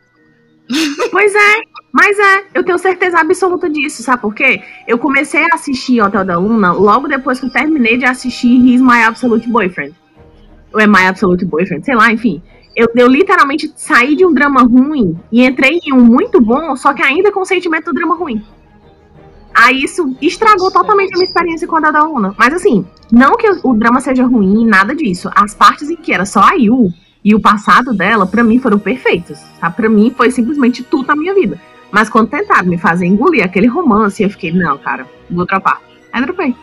Pois 1.12 1.36
é, 1.36 1.62
mas 1.92 2.18
é, 2.18 2.44
eu 2.56 2.64
tenho 2.64 2.78
certeza 2.80 3.20
absoluta 3.20 3.70
disso, 3.70 4.02
sabe 4.02 4.22
por 4.22 4.34
quê? 4.34 4.62
Eu 4.88 4.98
comecei 4.98 5.44
a 5.44 5.56
assistir 5.56 6.02
Hotel 6.02 6.26
da 6.26 6.38
Luna 6.38 6.72
logo 6.72 7.08
depois 7.08 7.40
que 7.40 7.46
eu 7.46 7.52
terminei 7.52 7.98
de 7.98 8.06
assistir 8.06 8.50
He's 8.50 8.82
My 8.82 9.04
Absolute 9.04 9.48
Boyfriend. 9.48 9.94
Ou 10.74 10.80
é 10.80 10.88
My 10.88 11.06
Absolute 11.06 11.46
Boyfriend, 11.46 11.86
sei 11.86 11.96
lá, 11.96 12.12
enfim. 12.12 12.42
Eu, 12.76 12.88
eu 12.96 13.08
literalmente 13.08 13.72
saí 13.76 14.16
de 14.16 14.26
um 14.26 14.34
drama 14.34 14.64
ruim 14.64 15.16
e 15.32 15.46
entrei 15.46 15.80
em 15.86 15.94
um 15.94 16.04
muito 16.04 16.42
bom, 16.42 16.76
só 16.76 16.94
que 16.94 17.04
ainda 17.04 17.32
com 17.32 17.42
o 17.42 17.46
sentimento 17.46 17.86
do 17.86 17.94
drama 17.94 18.16
ruim. 18.16 18.44
Aí 19.54 19.84
isso 19.84 20.16
estragou 20.20 20.72
totalmente 20.72 21.14
a 21.14 21.18
minha 21.18 21.28
experiência 21.28 21.68
com 21.68 21.76
a 21.76 21.92
da 21.92 22.04
Luna. 22.04 22.34
Mas 22.38 22.54
assim, 22.56 22.84
não 23.12 23.38
que 23.38 23.48
o 23.64 23.74
drama 23.76 24.00
seja 24.00 24.26
ruim, 24.26 24.66
nada 24.66 24.96
disso. 24.96 25.30
As 25.36 25.54
partes 25.54 25.92
em 25.92 25.96
que 25.96 26.12
era 26.12 26.26
só 26.26 26.42
a 26.42 26.54
Yu, 26.56 26.92
e 27.24 27.34
o 27.34 27.40
passado 27.40 27.94
dela, 27.94 28.26
para 28.26 28.44
mim, 28.44 28.60
foram 28.60 28.78
perfeitos. 28.78 29.40
Tá? 29.60 29.70
Para 29.70 29.90
mim, 29.90 30.14
foi 30.16 30.30
simplesmente 30.30 30.84
tudo 30.84 31.08
na 31.08 31.16
minha 31.16 31.34
vida. 31.34 31.60
Mas 31.92 32.10
quando 32.10 32.30
tentaram 32.30 32.68
me 32.68 32.78
fazer 32.78 33.06
engolir 33.06 33.46
aquele 33.46 33.68
romance, 33.68 34.22
eu 34.22 34.30
fiquei, 34.30 34.52
não, 34.52 34.78
cara, 34.78 35.08
vou 35.30 35.46
dropar. 35.46 35.82
Aí 36.12 36.22
dropei. 36.22 36.56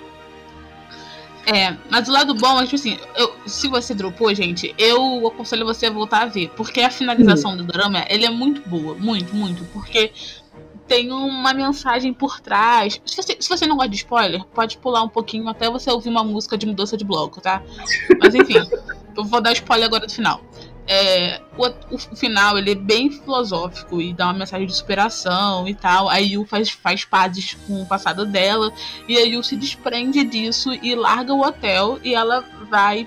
É, 1.46 1.76
mas 1.90 2.08
o 2.08 2.12
lado 2.12 2.34
bom 2.34 2.60
é 2.60 2.64
tipo 2.64 2.76
assim, 2.76 2.98
eu, 3.16 3.32
se 3.46 3.66
você 3.66 3.94
dropou, 3.94 4.32
gente, 4.34 4.74
eu 4.78 5.26
aconselho 5.26 5.64
você 5.64 5.86
a 5.86 5.90
voltar 5.90 6.22
a 6.22 6.26
ver. 6.26 6.50
Porque 6.56 6.80
a 6.80 6.90
finalização 6.90 7.56
do 7.56 7.64
drama, 7.64 8.04
ele 8.08 8.26
é 8.26 8.30
muito 8.30 8.68
boa. 8.68 8.94
Muito, 8.94 9.34
muito. 9.34 9.64
Porque 9.72 10.12
tem 10.86 11.12
uma 11.12 11.54
mensagem 11.54 12.12
por 12.12 12.40
trás. 12.40 13.00
Se 13.06 13.16
você, 13.16 13.36
se 13.38 13.48
você 13.48 13.66
não 13.66 13.76
gosta 13.76 13.90
de 13.90 13.96
spoiler, 13.96 14.44
pode 14.46 14.76
pular 14.78 15.02
um 15.02 15.08
pouquinho 15.08 15.48
até 15.48 15.70
você 15.70 15.88
ouvir 15.90 16.08
uma 16.08 16.24
música 16.24 16.58
de 16.58 16.66
mudança 16.66 16.96
de 16.96 17.04
bloco, 17.04 17.40
tá? 17.40 17.62
Mas 18.20 18.34
enfim, 18.34 18.54
eu 19.16 19.24
vou 19.24 19.40
dar 19.40 19.52
spoiler 19.52 19.86
agora 19.86 20.04
do 20.04 20.12
final. 20.12 20.40
É, 20.92 21.40
o, 21.56 21.94
o, 21.94 22.16
final 22.16 22.58
ele 22.58 22.72
é 22.72 22.74
bem 22.74 23.12
filosófico 23.12 24.02
e 24.02 24.12
dá 24.12 24.24
uma 24.24 24.40
mensagem 24.40 24.66
de 24.66 24.74
superação 24.74 25.68
e 25.68 25.72
tal. 25.72 26.08
A 26.08 26.16
Yu 26.16 26.44
faz, 26.44 26.70
faz 26.70 27.04
pazes 27.04 27.54
com 27.64 27.80
o 27.80 27.86
passado 27.86 28.26
dela 28.26 28.72
e 29.06 29.16
a 29.16 29.20
Yu 29.20 29.40
se 29.44 29.54
desprende 29.54 30.24
disso 30.24 30.72
e 30.82 30.96
larga 30.96 31.32
o 31.32 31.42
hotel 31.42 32.00
e 32.02 32.12
ela 32.12 32.44
vai 32.68 33.06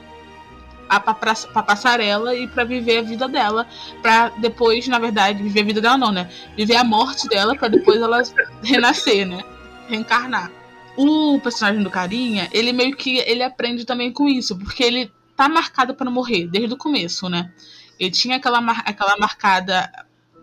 a, 0.88 0.98
pra, 0.98 1.14
pra 1.36 1.62
passarela 1.62 2.34
e 2.34 2.48
para 2.48 2.64
viver 2.64 3.00
a 3.00 3.02
vida 3.02 3.28
dela. 3.28 3.68
para 4.02 4.30
depois, 4.38 4.88
na 4.88 4.98
verdade, 4.98 5.44
viver 5.44 5.60
a 5.60 5.66
vida 5.66 5.82
dela 5.82 5.98
não, 5.98 6.14
né? 6.14 6.30
Viver 6.56 6.78
a 6.78 6.86
morte 6.86 7.28
dela 7.28 7.54
para 7.54 7.68
depois 7.68 8.02
ela 8.02 8.22
renascer, 8.64 9.28
né? 9.28 9.44
Reencarnar. 9.90 10.50
O 10.96 11.38
personagem 11.42 11.84
do 11.84 11.90
carinha, 11.90 12.48
ele 12.54 12.72
meio 12.72 12.96
que 12.96 13.18
ele 13.18 13.44
aprende 13.44 13.84
também 13.84 14.10
com 14.10 14.30
isso, 14.30 14.58
porque 14.58 14.84
ele 14.84 15.12
tá 15.36 15.50
marcado 15.50 15.96
para 15.96 16.10
morrer 16.10 16.48
desde 16.48 16.74
o 16.74 16.78
começo, 16.78 17.30
né? 17.30 17.52
Ele 18.00 18.12
tinha 18.12 18.38
aquela, 18.38 18.62
mar 18.62 18.84
aquela 18.86 19.18
marcada 19.18 19.90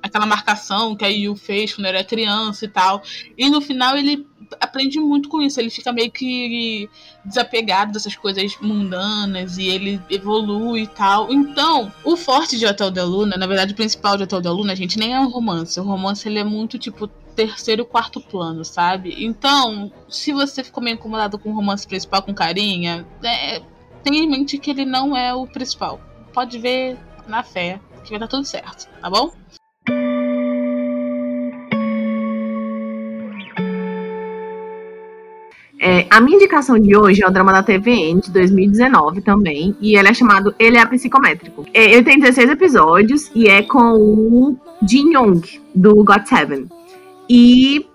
aquela 0.03 0.27
marcação 0.27 0.97
que 0.97 1.05
a 1.05 1.09
Yu 1.09 1.37
fez 1.37 1.75
quando 1.75 1.87
era 1.87 2.03
criança 2.03 2.65
e 2.65 2.69
tal. 2.69 3.03
E 3.37 3.49
no 3.49 3.61
final 3.61 3.97
ele 3.97 4.27
aprende 4.61 4.99
muito 4.99 5.29
com 5.29 5.41
isso. 5.41 5.61
Ele 5.61 5.71
fica 5.71 5.93
meio 5.93 6.11
que 6.11 6.89
desapegado 7.25 7.93
dessas 7.93 8.17
coisas 8.17 8.57
mundanas 8.61 9.59
e 9.59 9.67
ele 9.67 10.01
evolui 10.11 10.83
e 10.83 10.87
tal. 10.87 11.33
Então, 11.33 11.93
o 12.05 12.17
forte 12.17 12.59
de 12.59 12.67
Hotel 12.67 12.91
da 12.91 13.05
Luna, 13.05 13.37
na 13.37 13.47
verdade, 13.47 13.73
o 13.73 13.77
principal 13.77 14.17
de 14.17 14.25
Hotel 14.25 14.41
da 14.41 14.53
Luna, 14.53 14.75
gente, 14.75 14.99
nem 14.99 15.15
é 15.15 15.21
um 15.21 15.29
romance. 15.29 15.79
O 15.79 15.85
romance 15.85 16.27
ele 16.29 16.39
é 16.39 16.45
muito 16.45 16.79
tipo 16.79 17.07
terceiro, 17.35 17.85
quarto 17.85 18.21
plano, 18.21 18.65
sabe? 18.65 19.15
Então, 19.25 19.91
se 20.09 20.33
você 20.33 20.65
ficou 20.65 20.83
meio 20.83 20.95
incomodado 20.95 21.39
com 21.39 21.51
o 21.51 21.55
romance 21.55 21.87
principal 21.87 22.23
com 22.23 22.35
carinha, 22.35 23.07
é, 23.23 23.63
tenha 24.03 24.23
em 24.23 24.29
mente 24.29 24.59
que 24.59 24.71
ele 24.71 24.85
não 24.85 25.17
é 25.17 25.35
o 25.35 25.47
principal. 25.47 26.01
Pode 26.33 26.59
ver 26.59 26.97
na 27.27 27.43
fé 27.43 27.81
que 28.05 28.11
vai 28.11 28.19
dar 28.19 28.29
tudo 28.29 28.45
certo, 28.45 28.89
tá 29.01 29.11
bom? 29.11 29.31
É, 35.83 36.07
a 36.11 36.21
minha 36.21 36.37
indicação 36.37 36.79
de 36.79 36.95
hoje 36.95 37.23
é 37.23 37.27
o 37.27 37.31
drama 37.31 37.53
da 37.53 37.63
TVN 37.63 38.21
de 38.21 38.31
2019 38.31 39.23
também, 39.23 39.75
e 39.81 39.97
ele 39.97 40.09
é 40.09 40.15
chamado 40.15 40.55
Ele 40.59 40.77
é 40.77 40.85
Psicométrico. 40.85 41.65
É, 41.73 41.85
ele 41.85 42.03
tem 42.03 42.19
16 42.19 42.51
episódios 42.51 43.31
e 43.35 43.49
é 43.49 43.63
com 43.63 43.95
o 43.95 44.57
Jin 44.87 45.15
Young, 45.15 45.41
do 45.75 46.05
God 46.05 46.27
Seven. 46.27 46.69
E, 47.29 47.87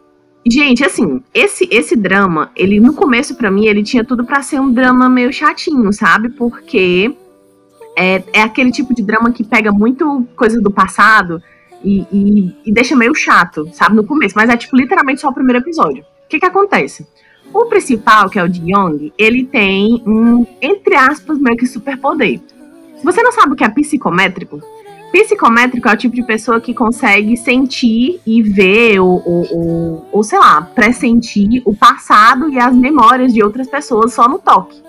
gente, 0.48 0.84
assim, 0.84 1.22
esse, 1.34 1.68
esse 1.72 1.96
drama, 1.96 2.52
ele 2.56 2.80
no 2.80 2.94
começo 2.94 3.36
para 3.36 3.50
mim, 3.50 3.66
ele 3.66 3.84
tinha 3.84 4.04
tudo 4.04 4.24
para 4.24 4.42
ser 4.42 4.60
um 4.60 4.72
drama 4.72 5.10
meio 5.10 5.34
chatinho, 5.34 5.92
sabe? 5.92 6.30
Porque 6.30 7.16
é, 7.98 8.24
é 8.34 8.42
aquele 8.42 8.72
tipo 8.72 8.94
de 8.94 9.02
drama 9.02 9.32
que 9.32 9.44
pega 9.44 9.72
muito 9.72 10.28
coisa 10.36 10.62
do 10.62 10.70
passado 10.70 11.42
e, 11.84 12.06
e, 12.12 12.56
e 12.66 12.72
deixa 12.72 12.96
meio 12.96 13.16
chato, 13.16 13.70
sabe? 13.74 13.96
No 13.96 14.06
começo, 14.06 14.36
mas 14.36 14.50
é 14.50 14.58
tipo 14.58 14.76
literalmente 14.76 15.22
só 15.22 15.30
o 15.30 15.34
primeiro 15.34 15.60
episódio. 15.60 16.04
O 16.04 16.30
que 16.30 16.40
que 16.40 16.46
acontece? 16.46 17.08
O 17.54 17.66
principal, 17.66 18.30
que 18.30 18.38
é 18.38 18.44
o 18.44 18.50
de 18.50 18.72
Young, 18.72 19.14
ele 19.18 19.46
tem 19.46 20.04
um, 20.06 20.46
entre 20.62 20.96
aspas, 20.96 21.40
meio 21.40 21.58
que 21.58 21.68
superpoder. 21.68 22.40
Se 22.98 23.04
você 23.04 23.22
não 23.22 23.32
sabe 23.32 23.54
o 23.54 23.56
que 23.56 23.64
é 23.64 23.70
psicométrico, 23.70 24.62
psicométrico 25.16 25.88
é 25.88 25.94
o 25.94 25.98
tipo 25.98 26.14
de 26.14 26.24
pessoa 26.24 26.60
que 26.60 26.74
consegue 26.74 27.38
sentir 27.38 28.20
e 28.26 28.42
ver, 28.42 29.00
ou, 29.00 29.24
ou, 29.26 29.48
ou, 29.50 30.10
ou 30.12 30.24
sei 30.24 30.38
lá, 30.38 30.62
pressentir 30.62 31.62
o 31.64 31.74
passado 31.74 32.50
e 32.50 32.60
as 32.60 32.76
memórias 32.76 33.34
de 33.34 33.42
outras 33.42 33.70
pessoas 33.70 34.14
só 34.14 34.28
no 34.28 34.40
toque. 34.40 34.84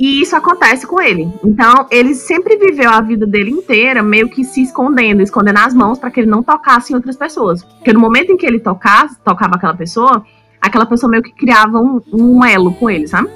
E 0.00 0.20
isso 0.20 0.34
acontece 0.34 0.84
com 0.84 1.00
ele. 1.00 1.32
Então, 1.44 1.86
ele 1.90 2.14
sempre 2.14 2.56
viveu 2.56 2.90
a 2.90 3.00
vida 3.00 3.24
dele 3.24 3.52
inteira 3.52 4.02
meio 4.02 4.28
que 4.28 4.44
se 4.44 4.62
escondendo, 4.62 5.22
escondendo 5.22 5.58
as 5.60 5.72
mãos 5.72 5.98
para 5.98 6.10
que 6.10 6.20
ele 6.20 6.30
não 6.30 6.42
tocasse 6.42 6.92
em 6.92 6.96
outras 6.96 7.16
pessoas. 7.16 7.62
Porque 7.62 7.92
no 7.92 8.00
momento 8.00 8.32
em 8.32 8.36
que 8.36 8.44
ele 8.44 8.58
tocasse, 8.58 9.16
tocava 9.24 9.54
aquela 9.54 9.74
pessoa, 9.74 10.24
aquela 10.60 10.86
pessoa 10.86 11.08
meio 11.08 11.22
que 11.22 11.32
criava 11.32 11.78
um, 11.78 12.00
um 12.12 12.44
elo 12.44 12.74
com 12.74 12.90
ele, 12.90 13.06
sabe? 13.06 13.30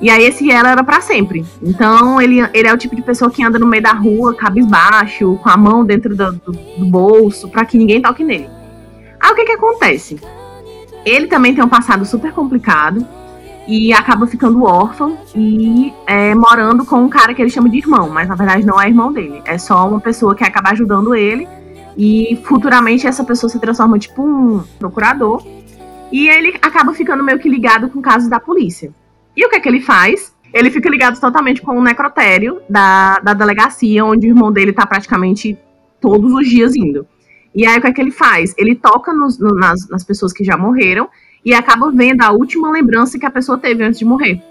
E 0.00 0.08
aí 0.08 0.24
esse 0.24 0.50
elo 0.50 0.68
era 0.68 0.82
para 0.82 1.00
sempre. 1.00 1.44
Então 1.62 2.20
ele, 2.20 2.40
ele 2.54 2.68
é 2.68 2.72
o 2.72 2.78
tipo 2.78 2.96
de 2.96 3.02
pessoa 3.02 3.30
que 3.30 3.44
anda 3.44 3.58
no 3.58 3.66
meio 3.66 3.82
da 3.82 3.92
rua, 3.92 4.34
cabisbaixo, 4.34 5.38
com 5.42 5.48
a 5.48 5.56
mão 5.56 5.84
dentro 5.84 6.16
do, 6.16 6.32
do, 6.32 6.52
do 6.52 6.84
bolso, 6.86 7.48
para 7.48 7.64
que 7.64 7.76
ninguém 7.76 8.00
toque 8.00 8.24
nele. 8.24 8.48
Aí 9.20 9.30
o 9.30 9.34
que 9.34 9.44
que 9.44 9.52
acontece? 9.52 10.18
Ele 11.04 11.26
também 11.26 11.54
tem 11.54 11.62
um 11.62 11.68
passado 11.68 12.04
super 12.06 12.32
complicado 12.32 13.06
e 13.68 13.92
acaba 13.92 14.26
ficando 14.26 14.64
órfão 14.64 15.18
e 15.34 15.92
é, 16.06 16.34
morando 16.34 16.84
com 16.84 16.96
um 16.96 17.08
cara 17.08 17.34
que 17.34 17.42
ele 17.42 17.50
chama 17.50 17.68
de 17.68 17.78
irmão, 17.78 18.08
mas 18.08 18.28
na 18.28 18.34
verdade 18.34 18.64
não 18.64 18.80
é 18.80 18.88
irmão 18.88 19.12
dele. 19.12 19.42
É 19.44 19.58
só 19.58 19.86
uma 19.86 20.00
pessoa 20.00 20.34
que 20.34 20.42
acaba 20.42 20.70
ajudando 20.70 21.14
ele 21.14 21.46
e 21.96 22.40
futuramente 22.44 23.06
essa 23.06 23.22
pessoa 23.22 23.50
se 23.50 23.58
transforma 23.58 23.98
tipo 23.98 24.22
um 24.22 24.62
procurador 24.78 25.44
e 26.10 26.28
ele 26.28 26.56
acaba 26.60 26.92
ficando 26.94 27.22
meio 27.22 27.38
que 27.38 27.48
ligado 27.48 27.88
com 27.90 28.00
casos 28.00 28.28
da 28.28 28.40
polícia. 28.40 28.92
E 29.36 29.44
o 29.44 29.48
que 29.48 29.56
é 29.56 29.60
que 29.60 29.68
ele 29.68 29.80
faz? 29.80 30.34
Ele 30.52 30.70
fica 30.70 30.88
ligado 30.88 31.20
totalmente 31.20 31.62
com 31.62 31.78
o 31.78 31.82
necrotério 31.82 32.60
da, 32.68 33.18
da 33.20 33.34
delegacia, 33.34 34.04
onde 34.04 34.26
o 34.26 34.30
irmão 34.30 34.52
dele 34.52 34.72
tá 34.72 34.84
praticamente 34.84 35.56
todos 36.00 36.32
os 36.32 36.48
dias 36.48 36.74
indo. 36.74 37.06
E 37.54 37.66
aí 37.66 37.78
o 37.78 37.80
que 37.80 37.86
é 37.86 37.92
que 37.92 38.00
ele 38.00 38.10
faz? 38.10 38.54
Ele 38.58 38.74
toca 38.74 39.12
nos, 39.12 39.38
no, 39.38 39.54
nas, 39.54 39.88
nas 39.88 40.04
pessoas 40.04 40.32
que 40.32 40.44
já 40.44 40.56
morreram 40.56 41.08
e 41.44 41.54
acaba 41.54 41.90
vendo 41.90 42.22
a 42.22 42.30
última 42.30 42.70
lembrança 42.70 43.18
que 43.18 43.26
a 43.26 43.30
pessoa 43.30 43.58
teve 43.58 43.84
antes 43.84 43.98
de 43.98 44.04
morrer. 44.04 44.42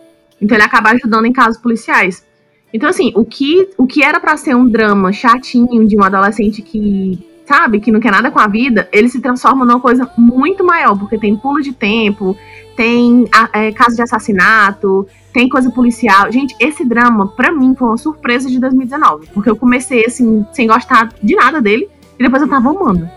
Então 0.41 0.55
ele 0.55 0.63
acaba 0.63 0.91
ajudando 0.91 1.25
em 1.25 1.33
casos 1.33 1.61
policiais. 1.61 2.25
Então, 2.73 2.89
assim, 2.89 3.11
o 3.15 3.25
que, 3.25 3.69
o 3.77 3.87
que 3.87 4.03
era 4.03 4.19
para 4.19 4.37
ser 4.37 4.55
um 4.55 4.67
drama 4.67 5.11
chatinho 5.11 5.87
de 5.87 5.97
um 5.97 6.03
adolescente 6.03 6.61
que 6.61 7.19
sabe, 7.49 7.79
que 7.79 7.91
não 7.91 7.99
quer 7.99 8.11
nada 8.11 8.29
com 8.29 8.37
a 8.37 8.47
vida, 8.47 8.87
ele 8.91 9.09
se 9.09 9.19
transforma 9.19 9.65
numa 9.65 9.79
coisa 9.79 10.07
muito 10.15 10.63
maior, 10.63 10.95
porque 10.95 11.17
tem 11.17 11.35
pulo 11.35 11.59
de 11.63 11.73
tempo, 11.73 12.37
tem 12.75 13.25
é, 13.51 13.71
caso 13.71 13.95
de 13.95 14.03
assassinato, 14.03 15.07
tem 15.33 15.49
coisa 15.49 15.71
policial. 15.71 16.31
Gente, 16.31 16.55
esse 16.59 16.85
drama, 16.85 17.27
para 17.27 17.51
mim, 17.51 17.73
foi 17.73 17.87
uma 17.87 17.97
surpresa 17.97 18.47
de 18.47 18.59
2019, 18.59 19.29
porque 19.33 19.49
eu 19.49 19.55
comecei, 19.55 20.05
assim, 20.05 20.45
sem 20.53 20.67
gostar 20.67 21.09
de 21.23 21.35
nada 21.35 21.59
dele, 21.59 21.89
e 22.19 22.23
depois 22.23 22.43
eu 22.43 22.47
tava 22.47 22.69
amando. 22.69 23.09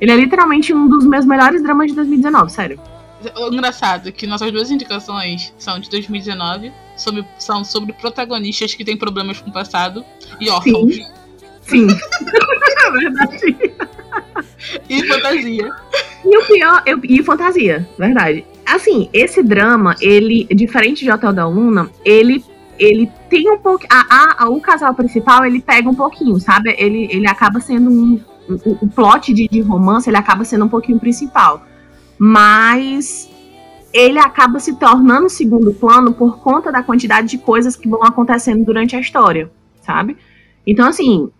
Ele 0.00 0.10
é 0.10 0.16
literalmente 0.16 0.74
um 0.74 0.88
dos 0.88 1.06
meus 1.06 1.24
melhores 1.24 1.62
dramas 1.62 1.86
de 1.86 1.94
2019, 1.94 2.50
sério. 2.50 2.80
O 3.36 3.54
engraçado 3.54 4.08
é 4.08 4.12
que 4.12 4.26
nossas 4.26 4.50
duas 4.50 4.68
indicações 4.68 5.54
são 5.58 5.78
de 5.78 5.88
2019, 5.90 6.72
sobre, 6.96 7.24
são 7.38 7.64
sobre 7.64 7.92
protagonistas 7.92 8.74
que 8.74 8.84
têm 8.84 8.96
problemas 8.96 9.40
com 9.40 9.48
o 9.48 9.52
passado 9.52 10.04
e 10.40 10.50
órfãos. 10.50 10.96
Sim. 10.96 11.06
Sim. 11.62 11.86
é 12.96 13.00
verdade. 13.00 13.74
E 14.88 15.06
fantasia. 15.06 15.70
E 16.24 16.38
o 16.38 16.46
pior, 16.46 16.82
eu, 16.86 17.00
e 17.02 17.22
fantasia, 17.22 17.88
verdade. 17.98 18.44
Assim, 18.66 19.08
esse 19.12 19.42
drama, 19.42 19.96
ele, 20.00 20.46
diferente 20.54 21.04
de 21.04 21.10
Hotel 21.10 21.32
da 21.32 21.46
Luna, 21.46 21.90
ele 22.04 22.44
ele 22.78 23.12
tem 23.28 23.50
um 23.50 23.58
pouco. 23.58 23.84
A, 23.90 24.44
a, 24.44 24.48
o 24.48 24.60
casal 24.60 24.94
principal, 24.94 25.44
ele 25.44 25.60
pega 25.60 25.88
um 25.88 25.94
pouquinho, 25.94 26.40
sabe? 26.40 26.74
Ele, 26.78 27.08
ele 27.10 27.28
acaba 27.28 27.60
sendo 27.60 27.90
um. 27.90 28.20
O, 28.48 28.84
o 28.84 28.88
plot 28.88 29.32
de, 29.32 29.46
de 29.46 29.60
romance, 29.60 30.08
ele 30.08 30.16
acaba 30.16 30.44
sendo 30.44 30.64
um 30.64 30.68
pouquinho 30.68 30.98
principal. 30.98 31.62
Mas 32.18 33.30
ele 33.92 34.18
acaba 34.18 34.58
se 34.58 34.76
tornando 34.76 35.28
segundo 35.28 35.72
plano 35.74 36.12
por 36.12 36.38
conta 36.38 36.72
da 36.72 36.82
quantidade 36.82 37.28
de 37.28 37.38
coisas 37.38 37.76
que 37.76 37.88
vão 37.88 38.02
acontecendo 38.02 38.64
durante 38.64 38.96
a 38.96 39.00
história, 39.00 39.50
sabe? 39.82 40.16
Então, 40.66 40.88
assim, 40.88 41.30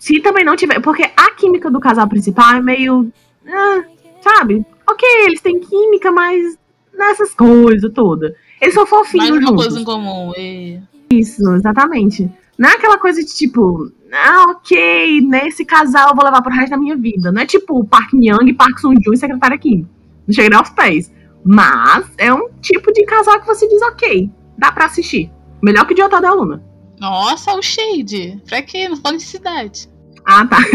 se 0.00 0.18
também 0.20 0.44
não 0.44 0.56
tiver. 0.56 0.80
Porque 0.80 1.04
a 1.04 1.30
química 1.36 1.70
do 1.70 1.78
casal 1.78 2.08
principal 2.08 2.54
é 2.54 2.62
meio. 2.62 3.12
Ah, 3.46 3.84
sabe? 4.20 4.64
Ok, 4.90 5.06
eles 5.26 5.42
têm 5.42 5.60
química, 5.60 6.10
mas 6.10 6.58
nessas 6.92 7.34
coisas 7.34 7.92
todas. 7.92 8.32
Eles 8.60 8.74
são 8.74 8.86
fofinhos. 8.86 9.30
Mais 9.30 9.44
uma 9.44 9.56
coisa 9.56 9.78
em 9.78 9.84
comum. 9.84 10.32
E... 10.36 10.80
Isso, 11.12 11.48
exatamente. 11.54 12.28
Não 12.58 12.68
é 12.68 12.72
aquela 12.72 12.98
coisa 12.98 13.20
de 13.22 13.32
tipo, 13.32 13.90
ah, 14.12 14.46
ok, 14.50 15.20
nesse 15.20 15.64
casal 15.64 16.10
eu 16.10 16.16
vou 16.16 16.24
levar 16.24 16.42
pro 16.42 16.52
resto 16.52 16.70
da 16.70 16.78
minha 16.78 16.96
vida. 16.96 17.30
Não 17.30 17.42
é 17.42 17.46
tipo 17.46 17.84
Park 17.84 18.12
Myung, 18.14 18.54
Park 18.54 18.78
Sung 18.78 18.96
Joon 19.02 19.14
e 19.14 19.18
Secretária 19.18 19.58
Kim. 19.58 19.86
Não 20.26 20.34
chega 20.34 20.48
nem 20.48 20.58
aos 20.58 20.70
pés. 20.70 21.12
Mas 21.44 22.10
é 22.18 22.32
um 22.32 22.48
tipo 22.60 22.92
de 22.92 23.04
casal 23.04 23.40
que 23.40 23.46
você 23.46 23.68
diz, 23.68 23.80
ok, 23.82 24.30
dá 24.58 24.72
pra 24.72 24.86
assistir. 24.86 25.30
Melhor 25.62 25.86
que 25.86 25.94
de 25.94 26.02
Hotel 26.02 26.20
da 26.20 26.32
Luna. 26.32 26.69
Nossa, 27.00 27.54
o 27.54 27.62
Shade. 27.62 28.42
Pra 28.46 28.60
quê? 28.60 28.88
Não 28.88 28.96
fala 28.96 29.16
de 29.16 29.22
cidade. 29.22 29.88
Ah, 30.24 30.46
tá. 30.46 30.58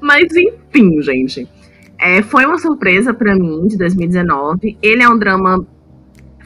Mas 0.00 0.32
enfim, 0.32 1.02
gente. 1.02 1.48
É, 1.98 2.22
foi 2.22 2.46
uma 2.46 2.58
surpresa 2.58 3.12
para 3.12 3.34
mim 3.34 3.66
de 3.66 3.76
2019. 3.76 4.78
Ele 4.80 5.02
é 5.02 5.08
um 5.08 5.18
drama 5.18 5.66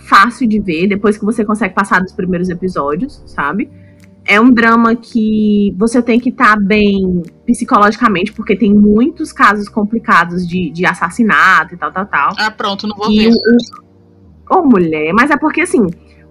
fácil 0.08 0.48
de 0.48 0.58
ver 0.58 0.88
depois 0.88 1.18
que 1.18 1.24
você 1.24 1.44
consegue 1.44 1.74
passar 1.74 2.00
dos 2.00 2.12
primeiros 2.12 2.48
episódios, 2.48 3.22
sabe? 3.26 3.70
É 4.24 4.40
um 4.40 4.50
drama 4.50 4.96
que 4.96 5.74
você 5.76 6.02
tem 6.02 6.18
que 6.18 6.30
estar 6.30 6.54
tá 6.54 6.60
bem 6.60 7.22
psicologicamente, 7.46 8.32
porque 8.32 8.56
tem 8.56 8.72
muitos 8.72 9.32
casos 9.32 9.68
complicados 9.68 10.46
de, 10.46 10.70
de 10.70 10.86
assassinato 10.86 11.74
e 11.74 11.76
tal, 11.76 11.92
tal, 11.92 12.06
tal. 12.06 12.34
Ah, 12.38 12.50
pronto, 12.50 12.86
não 12.86 12.96
vou 12.96 13.10
e 13.10 13.24
ver. 13.24 13.32
Ô, 14.50 14.58
oh, 14.58 14.62
mulher, 14.62 15.12
mas 15.12 15.30
é 15.30 15.36
porque 15.36 15.62
assim, 15.62 15.86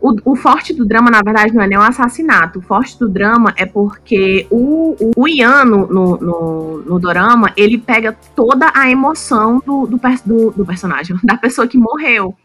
o, 0.07 0.31
o, 0.31 0.35
forte 0.35 0.73
do 0.73 0.85
drama, 0.85 1.09
na 1.09 1.21
verdade, 1.21 1.53
não 1.53 1.61
é 1.61 1.67
nem 1.67 1.77
um 1.77 1.81
assassinato. 1.81 2.59
O 2.59 2.61
forte 2.61 2.97
do 2.97 3.09
drama 3.09 3.53
é 3.57 3.65
porque 3.65 4.47
o, 4.49 4.95
o, 4.99 5.11
o 5.15 5.27
Ian, 5.27 5.65
no, 5.65 5.87
no, 5.87 6.17
no, 6.17 6.77
no, 6.83 6.99
dorama, 6.99 7.51
ele 7.57 7.77
pega 7.77 8.17
toda 8.35 8.71
a 8.73 8.89
emoção 8.89 9.61
do, 9.65 9.85
do, 9.85 9.99
do, 10.25 10.51
do 10.51 10.65
personagem, 10.65 11.17
da 11.23 11.37
pessoa 11.37 11.67
que 11.67 11.77
morreu. 11.77 12.35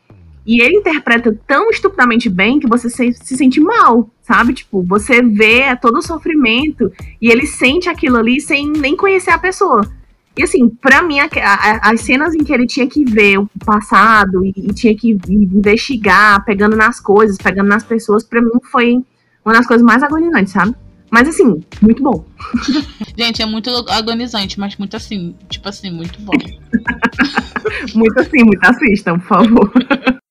E 0.45 0.61
ele 0.61 0.79
interpreta 0.79 1.39
tão 1.47 1.71
estupidamente 1.71 2.29
bem 2.29 2.59
que 2.59 2.67
você 2.67 2.91
se, 2.91 3.13
se, 3.13 3.37
sente 3.37 3.61
mal, 3.61 4.11
sabe? 4.23 4.53
Tipo, 4.53 4.83
você 4.83 5.23
vê 5.23 5.77
todo 5.77 5.99
o 5.99 6.03
sofrimento 6.03 6.91
e 7.21 7.31
ele 7.31 7.47
sente 7.47 7.89
aquilo 7.89 8.17
ali 8.17 8.41
sem 8.41 8.69
nem 8.69 8.97
conhecer 8.97 9.31
a 9.31 9.39
pessoa. 9.39 9.89
E 10.37 10.43
assim, 10.43 10.69
pra 10.69 11.03
mim, 11.03 11.21
a, 11.21 11.27
a, 11.27 11.91
as 11.91 12.01
cenas 12.01 12.35
em 12.35 12.43
que 12.43 12.53
ele 12.53 12.67
tinha 12.67 12.87
que 12.87 13.05
ver 13.05 13.39
o 13.39 13.49
passado 13.65 14.45
e, 14.45 14.53
e, 14.57 14.73
tinha 14.73 14.97
que 14.97 15.19
investigar, 15.29 16.43
pegando 16.45 16.75
nas 16.75 16.99
coisas, 16.99 17.37
pegando 17.37 17.69
nas 17.69 17.85
pessoas, 17.85 18.25
pra 18.25 18.41
mim 18.41 18.51
foi 18.71 19.05
uma 19.45 19.55
das 19.55 19.67
coisas 19.67 19.85
mais 19.85 20.03
agonizantes, 20.03 20.53
sabe? 20.53 20.75
Mas 21.11 21.29
assim, 21.29 21.63
muito 21.83 22.03
bom. 22.03 22.25
Gente, 23.17 23.43
é 23.43 23.47
muito 23.47 23.69
agonizante, 23.91 24.59
mas 24.59 24.77
muito 24.79 24.97
assim, 24.97 25.35
tipo 25.51 25.69
assim, 25.69 25.91
muito 25.91 26.19
bom. 26.23 26.33
muito 27.95 28.19
assim, 28.19 28.43
muito 28.43 28.65
assistam, 28.65 29.19
por 29.19 29.29
favor. 29.29 29.73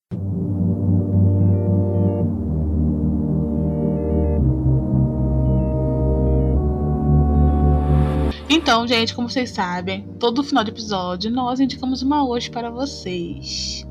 Então, 8.62 8.88
gente, 8.88 9.16
como 9.16 9.28
vocês 9.28 9.50
sabem, 9.50 10.04
todo 10.20 10.44
final 10.44 10.64
de 10.64 10.70
episódio 10.70 11.32
nós 11.32 11.60
indicamos 11.60 12.04
uma 12.04 12.24
hoje 12.24 12.52
para 12.52 12.70
vocês. 12.70 13.88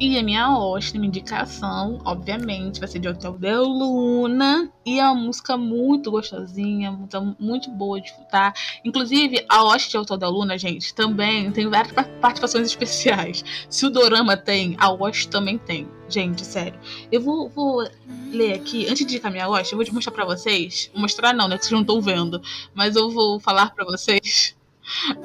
E 0.00 0.16
a 0.16 0.22
minha 0.22 0.48
minha 0.94 1.06
indicação, 1.08 2.00
obviamente, 2.04 2.78
vai 2.78 2.88
ser 2.88 3.00
de 3.00 3.08
Hotel 3.08 3.32
de 3.32 3.52
Luna. 3.56 4.72
E 4.86 5.00
é 5.00 5.04
uma 5.04 5.16
música 5.16 5.56
muito 5.56 6.08
gostosinha, 6.08 6.92
muito, 6.92 7.36
muito 7.40 7.68
boa 7.68 8.00
de 8.00 8.06
escutar. 8.06 8.54
Inclusive, 8.84 9.44
a 9.48 9.58
host 9.58 9.90
de 9.90 9.98
Hotel 9.98 10.16
de 10.16 10.26
Luna, 10.26 10.56
gente, 10.56 10.94
também 10.94 11.50
tem 11.50 11.68
várias 11.68 11.92
participações 12.20 12.68
especiais. 12.68 13.44
Se 13.68 13.86
o 13.86 13.90
Dorama 13.90 14.36
tem, 14.36 14.76
a 14.78 14.86
host 14.86 15.28
também 15.30 15.58
tem. 15.58 15.88
Gente, 16.08 16.44
sério. 16.44 16.78
Eu 17.10 17.20
vou, 17.20 17.48
vou 17.48 17.84
ler 18.30 18.52
aqui, 18.52 18.84
antes 18.84 18.98
de 18.98 19.14
indicar 19.14 19.32
minha 19.32 19.46
host, 19.46 19.72
eu 19.72 19.78
vou 19.78 19.92
mostrar 19.92 20.12
pra 20.12 20.24
vocês. 20.24 20.92
Mostrar 20.94 21.34
não, 21.34 21.48
né? 21.48 21.58
Que 21.58 21.64
vocês 21.64 21.72
não 21.72 21.80
estão 21.80 22.00
vendo. 22.00 22.40
Mas 22.72 22.94
eu 22.94 23.10
vou 23.10 23.40
falar 23.40 23.74
pra 23.74 23.84
vocês. 23.84 24.56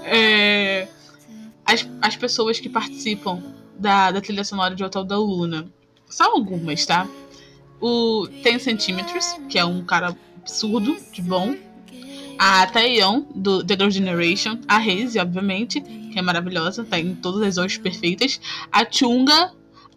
É, 0.04 0.90
as, 1.66 1.88
as 2.02 2.18
pessoas 2.18 2.60
que 2.60 2.68
participam 2.68 3.42
da, 3.78 4.12
da 4.12 4.22
trilha 4.22 4.44
sonora 4.44 4.76
de 4.76 4.84
Hotel 4.84 5.04
da 5.04 5.18
Luna. 5.18 5.66
São 6.08 6.34
algumas, 6.34 6.86
tá? 6.86 7.08
O 7.82 8.28
10 8.44 8.62
Centímetros, 8.62 9.36
que 9.50 9.58
é 9.58 9.66
um 9.66 9.84
cara 9.84 10.16
absurdo 10.38 10.96
de 11.12 11.22
bom. 11.22 11.56
A 12.38 12.66
Taeyeon, 12.68 13.24
do 13.36 13.64
The 13.64 13.76
Girl 13.76 13.90
Generation. 13.90 14.60
A 14.68 14.78
Haze, 14.78 15.20
obviamente, 15.20 15.82
que 15.82 16.18
é 16.18 16.22
maravilhosa, 16.22 16.84
tá 16.84 17.00
em 17.00 17.16
todas 17.16 17.42
as 17.42 17.58
horas 17.58 17.78
perfeitas. 17.78 18.40
A 18.72 18.86
Chunga, 18.90 19.54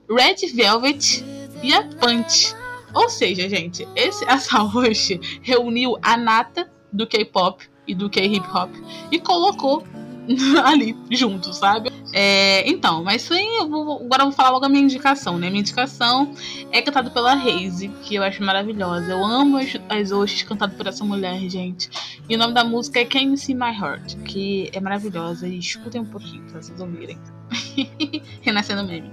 Red 0.09 0.49
Velvet 0.55 1.25
e 1.63 1.75
a 1.75 1.83
Punch. 1.85 2.55
Ou 2.95 3.09
seja, 3.11 3.49
gente, 3.49 3.87
esse, 3.95 4.25
essa 4.25 4.59
host 4.59 5.21
reuniu 5.43 5.97
a 6.03 6.17
nata 6.17 6.71
do 6.93 7.07
K-pop 7.07 7.63
e 7.87 7.95
do 7.95 8.09
K-hip 8.09 8.47
hop 8.49 8.71
e 9.11 9.19
colocou 9.19 9.85
ali 10.65 10.97
junto, 11.11 11.53
sabe? 11.53 11.91
É, 12.19 12.67
então, 12.67 13.05
mas 13.05 13.21
sim, 13.21 13.59
eu 13.59 13.69
vou, 13.69 14.01
agora 14.03 14.23
eu 14.23 14.29
vou 14.29 14.33
falar 14.33 14.49
logo 14.49 14.65
a 14.65 14.71
minha 14.71 14.83
indicação, 14.83 15.37
né? 15.39 15.51
Minha 15.51 15.61
indicação 15.61 16.35
é 16.73 16.81
cantada 16.81 17.11
pela 17.11 17.35
Reise, 17.35 17.89
que 18.05 18.15
eu 18.15 18.23
acho 18.23 18.43
maravilhosa. 18.43 19.13
Eu 19.13 19.23
amo 19.23 19.59
as, 19.59 19.77
as 19.91 20.11
hosts 20.13 20.43
cantadas 20.45 20.75
por 20.75 20.87
essa 20.87 21.05
mulher, 21.05 21.39
gente. 21.41 21.91
E 22.27 22.35
o 22.35 22.39
nome 22.39 22.55
da 22.55 22.65
música 22.65 23.01
é 23.01 23.05
Can 23.05 23.37
See 23.37 23.55
My 23.55 23.71
Heart, 23.71 24.17
que 24.25 24.71
é 24.73 24.81
maravilhosa. 24.81 25.47
E 25.47 25.59
escutem 25.59 26.01
um 26.01 26.07
pouquinho 26.07 26.43
pra 26.45 26.63
vocês 26.63 26.81
ouvirem. 26.81 27.19
Renascendo 28.41 28.85
meme. 28.85 29.13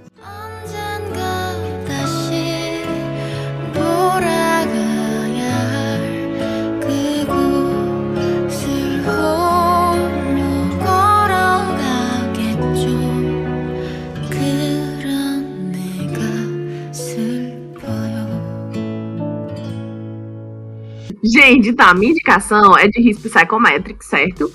Gente, 21.44 21.74
tá, 21.74 21.92
minha 21.92 22.10
indicação 22.10 22.74
é 22.78 22.88
de 22.88 23.02
Risp 23.02 23.28
Psychometric, 23.28 24.02
certo? 24.02 24.50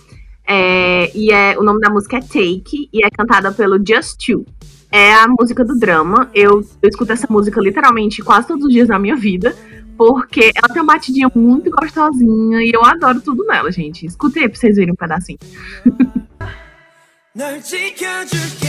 É, 0.48 1.15
e 1.15 1.31
é, 1.31 1.55
o 1.55 1.62
nome 1.62 1.79
da 1.79 1.88
música 1.88 2.17
é 2.17 2.19
Take 2.19 2.89
e 2.91 3.06
é 3.06 3.12
cantada 3.12 3.52
pelo 3.52 3.78
Just 3.78 4.25
Two. 4.25 4.43
É 4.91 5.13
a 5.13 5.28
música 5.28 5.63
do 5.63 5.78
drama. 5.78 6.32
Eu, 6.34 6.67
eu 6.82 6.89
escuto 6.89 7.12
essa 7.12 7.28
música 7.30 7.62
literalmente 7.62 8.23
quase 8.23 8.47
todos 8.47 8.65
os 8.65 8.73
dias 8.73 8.88
da 8.88 8.97
minha 8.97 9.15
vida, 9.15 9.56
porque 9.95 10.52
ela 10.56 10.73
tem 10.73 10.82
uma 10.82 10.93
batidinha 10.93 11.30
muito 11.36 11.69
gostosinha 11.69 12.63
e 12.63 12.71
eu 12.73 12.84
adoro 12.84 13.21
tudo 13.21 13.45
nela, 13.45 13.71
gente. 13.71 14.08
Escutei 14.08 14.49
pra 14.49 14.58
vocês 14.58 14.75
verem 14.75 14.91
um 14.91 14.95
pedacinho. 14.95 15.38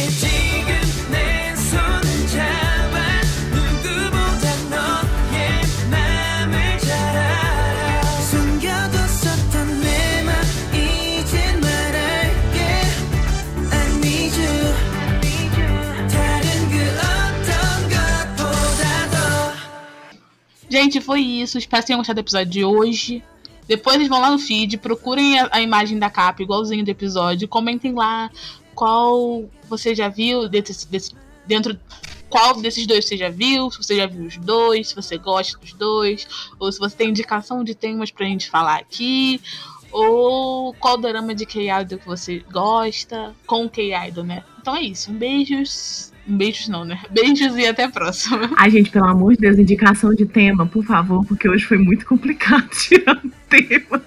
Gente, 20.70 21.00
foi 21.00 21.20
isso. 21.20 21.58
Espero 21.58 21.82
que 21.82 21.88
tenham 21.88 21.98
gostado 21.98 22.22
do 22.22 22.24
episódio 22.24 22.50
de 22.50 22.64
hoje. 22.64 23.24
Depois 23.66 23.96
eles 23.96 24.08
vão 24.08 24.20
lá 24.20 24.30
no 24.30 24.38
feed, 24.38 24.78
procurem 24.78 25.38
a, 25.38 25.48
a 25.52 25.60
imagem 25.60 25.98
da 25.98 26.08
capa 26.08 26.42
igualzinho 26.42 26.84
do 26.84 26.90
episódio. 26.90 27.48
Comentem 27.48 27.92
lá 27.92 28.30
qual 28.74 29.44
você 29.68 29.94
já 29.94 30.08
viu 30.08 30.48
desse, 30.48 30.88
desse, 30.88 31.12
dentro. 31.44 31.78
Qual 32.28 32.60
desses 32.60 32.86
dois 32.86 33.04
você 33.04 33.16
já 33.16 33.28
viu? 33.28 33.68
Se 33.72 33.78
você 33.78 33.96
já 33.96 34.06
viu 34.06 34.24
os 34.24 34.36
dois, 34.36 34.88
se 34.88 34.94
você 34.94 35.18
gosta 35.18 35.58
dos 35.58 35.72
dois, 35.72 36.26
ou 36.60 36.70
se 36.70 36.78
você 36.78 36.96
tem 36.96 37.10
indicação 37.10 37.64
de 37.64 37.74
temas 37.74 38.12
pra 38.12 38.26
gente 38.26 38.48
falar 38.48 38.76
aqui, 38.76 39.40
ou 39.90 40.72
qual 40.74 40.96
drama 40.96 41.34
de 41.34 41.44
K-Idol 41.44 41.98
que 41.98 42.06
você 42.06 42.44
gosta, 42.52 43.34
com 43.44 43.68
K-Idol, 43.68 44.22
né? 44.22 44.44
Então 44.70 44.76
é 44.76 44.82
isso. 44.84 45.10
Um 45.10 45.14
beijos. 45.14 46.12
Beijos 46.24 46.68
não, 46.68 46.84
né? 46.84 47.02
Beijos 47.10 47.56
e 47.56 47.66
até 47.66 47.84
a 47.84 47.90
próxima. 47.90 48.50
Ai, 48.56 48.70
gente, 48.70 48.90
pelo 48.90 49.06
amor 49.06 49.32
de 49.32 49.40
Deus, 49.40 49.58
indicação 49.58 50.14
de 50.14 50.24
tema, 50.24 50.64
por 50.64 50.84
favor, 50.84 51.26
porque 51.26 51.48
hoje 51.48 51.64
foi 51.64 51.78
muito 51.78 52.06
complicado 52.06 52.68
tirar 52.70 53.16
o 53.16 53.30
tema. 53.48 54.00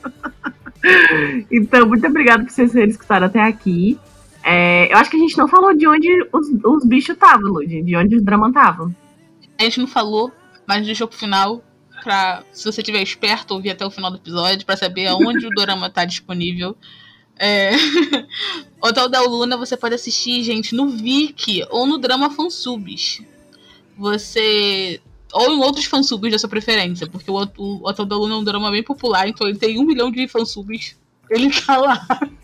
então, 1.51 1.85
muito 1.85 2.07
obrigada 2.07 2.45
por 2.45 2.51
vocês 2.51 2.71
terem 2.71 2.89
escutado 2.89 3.23
até 3.23 3.41
aqui. 3.41 3.99
É, 4.41 4.91
eu 4.93 4.97
acho 4.97 5.09
que 5.09 5.17
a 5.17 5.19
gente 5.19 5.37
não 5.37 5.49
falou 5.49 5.75
de 5.75 5.85
onde 5.85 6.07
os, 6.31 6.47
os 6.63 6.85
bichos 6.85 7.13
estavam, 7.13 7.51
Lud, 7.51 7.81
de 7.81 7.95
onde 7.97 8.15
os 8.15 8.23
dramas 8.23 8.49
estavam. 8.49 8.95
A 9.59 9.63
gente 9.63 9.81
não 9.81 9.87
falou, 9.87 10.31
mas 10.65 10.85
deixou 10.85 11.09
pro 11.09 11.17
final, 11.17 11.61
pra, 12.03 12.43
se 12.53 12.63
você 12.63 12.81
tiver 12.81 13.01
esperto, 13.01 13.53
ouvir 13.53 13.71
até 13.71 13.85
o 13.85 13.91
final 13.91 14.11
do 14.11 14.17
episódio, 14.17 14.65
para 14.65 14.77
saber 14.77 15.07
aonde 15.07 15.45
o 15.45 15.49
drama 15.49 15.89
tá 15.89 16.05
disponível. 16.05 16.77
É... 17.37 17.71
Hotel 18.81 19.09
da 19.09 19.21
Luna 19.21 19.57
você 19.57 19.77
pode 19.77 19.95
assistir, 19.95 20.43
gente, 20.43 20.75
no 20.75 20.89
Viki 20.89 21.65
ou 21.69 21.87
no 21.87 21.97
Drama 21.97 22.29
Fansubs. 22.29 23.21
Você. 23.97 24.99
Ou 25.31 25.51
em 25.51 25.59
outros 25.59 25.85
fansubs 25.85 26.31
da 26.31 26.37
sua 26.37 26.49
preferência, 26.49 27.07
porque 27.07 27.31
o, 27.31 27.35
o 27.57 27.89
Hotel 27.89 28.05
da 28.05 28.15
Luna 28.15 28.35
é 28.35 28.37
um 28.37 28.43
drama 28.43 28.69
bem 28.69 28.83
popular, 28.83 29.27
então 29.27 29.47
ele 29.47 29.57
tem 29.57 29.79
um 29.79 29.83
milhão 29.83 30.11
de 30.11 30.27
fansubs. 30.27 30.95
Ele 31.29 31.49
tá 31.49 31.77
lá. 31.77 32.07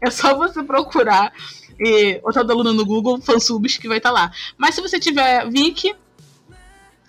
É 0.00 0.08
só 0.10 0.32
você 0.36 0.62
procurar 0.62 1.32
e, 1.78 2.20
Hotel 2.22 2.44
da 2.44 2.54
Luna 2.54 2.72
no 2.72 2.86
Google, 2.86 3.20
fansubs, 3.20 3.76
que 3.78 3.88
vai 3.88 3.98
estar 3.98 4.10
tá 4.10 4.14
lá. 4.14 4.32
Mas 4.56 4.76
se 4.76 4.80
você 4.80 4.98
tiver 4.98 5.50
Viki, 5.50 5.92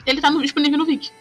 ele 0.06 0.22
tá 0.22 0.32
no, 0.32 0.42
disponível 0.42 0.78
no 0.78 0.86
Viki. 0.86 1.12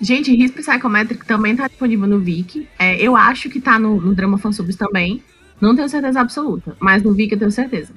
Gente, 0.00 0.34
Risp 0.34 0.56
Psychometric 0.56 1.24
também 1.26 1.56
tá 1.56 1.68
disponível 1.68 2.06
no 2.06 2.18
Viki. 2.18 2.68
É, 2.78 2.96
eu 2.96 3.16
acho 3.16 3.48
que 3.48 3.60
tá 3.60 3.78
no, 3.78 4.00
no 4.00 4.14
Drama 4.14 4.38
Fansubs 4.38 4.76
também. 4.76 5.22
Não 5.64 5.74
tenho 5.74 5.88
certeza 5.88 6.20
absoluta, 6.20 6.76
mas 6.78 7.02
no 7.02 7.14
Vika 7.14 7.34
eu 7.34 7.38
tenho 7.38 7.50
certeza. 7.50 7.94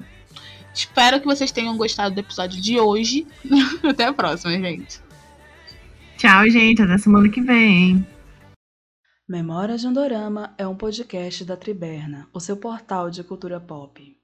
Espero 0.72 1.20
que 1.20 1.26
vocês 1.26 1.52
tenham 1.52 1.76
gostado 1.76 2.14
do 2.14 2.20
episódio 2.20 2.58
de 2.58 2.80
hoje. 2.80 3.26
Até 3.84 4.06
a 4.06 4.12
próxima, 4.12 4.52
gente. 4.52 5.02
Tchau, 6.16 6.48
gente. 6.48 6.80
Até 6.80 6.96
semana 6.96 7.28
que 7.28 7.42
vem. 7.42 8.06
Memórias 9.28 9.82
de 9.82 9.86
Andorama 9.86 10.54
é 10.56 10.66
um 10.66 10.74
podcast 10.74 11.44
da 11.44 11.58
Triberna, 11.58 12.26
o 12.32 12.40
seu 12.40 12.56
portal 12.56 13.10
de 13.10 13.22
cultura 13.22 13.60
pop. 13.60 14.16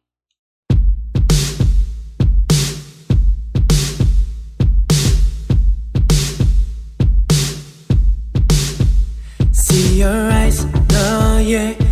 See 9.53 10.01
your 10.01 10.33
eyes, 10.33 10.65
oh 10.65 11.39
yeah. 11.41 11.84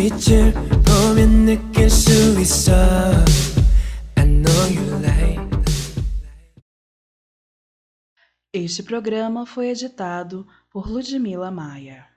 빛을 0.00 0.52
보면 0.52 1.46
느낄 1.46 1.90
수 1.90 2.40
있어 2.40 2.72
Este 8.58 8.82
programa 8.82 9.44
foi 9.44 9.68
editado 9.68 10.46
por 10.70 10.88
Ludmila 10.88 11.50
Maia. 11.50 12.09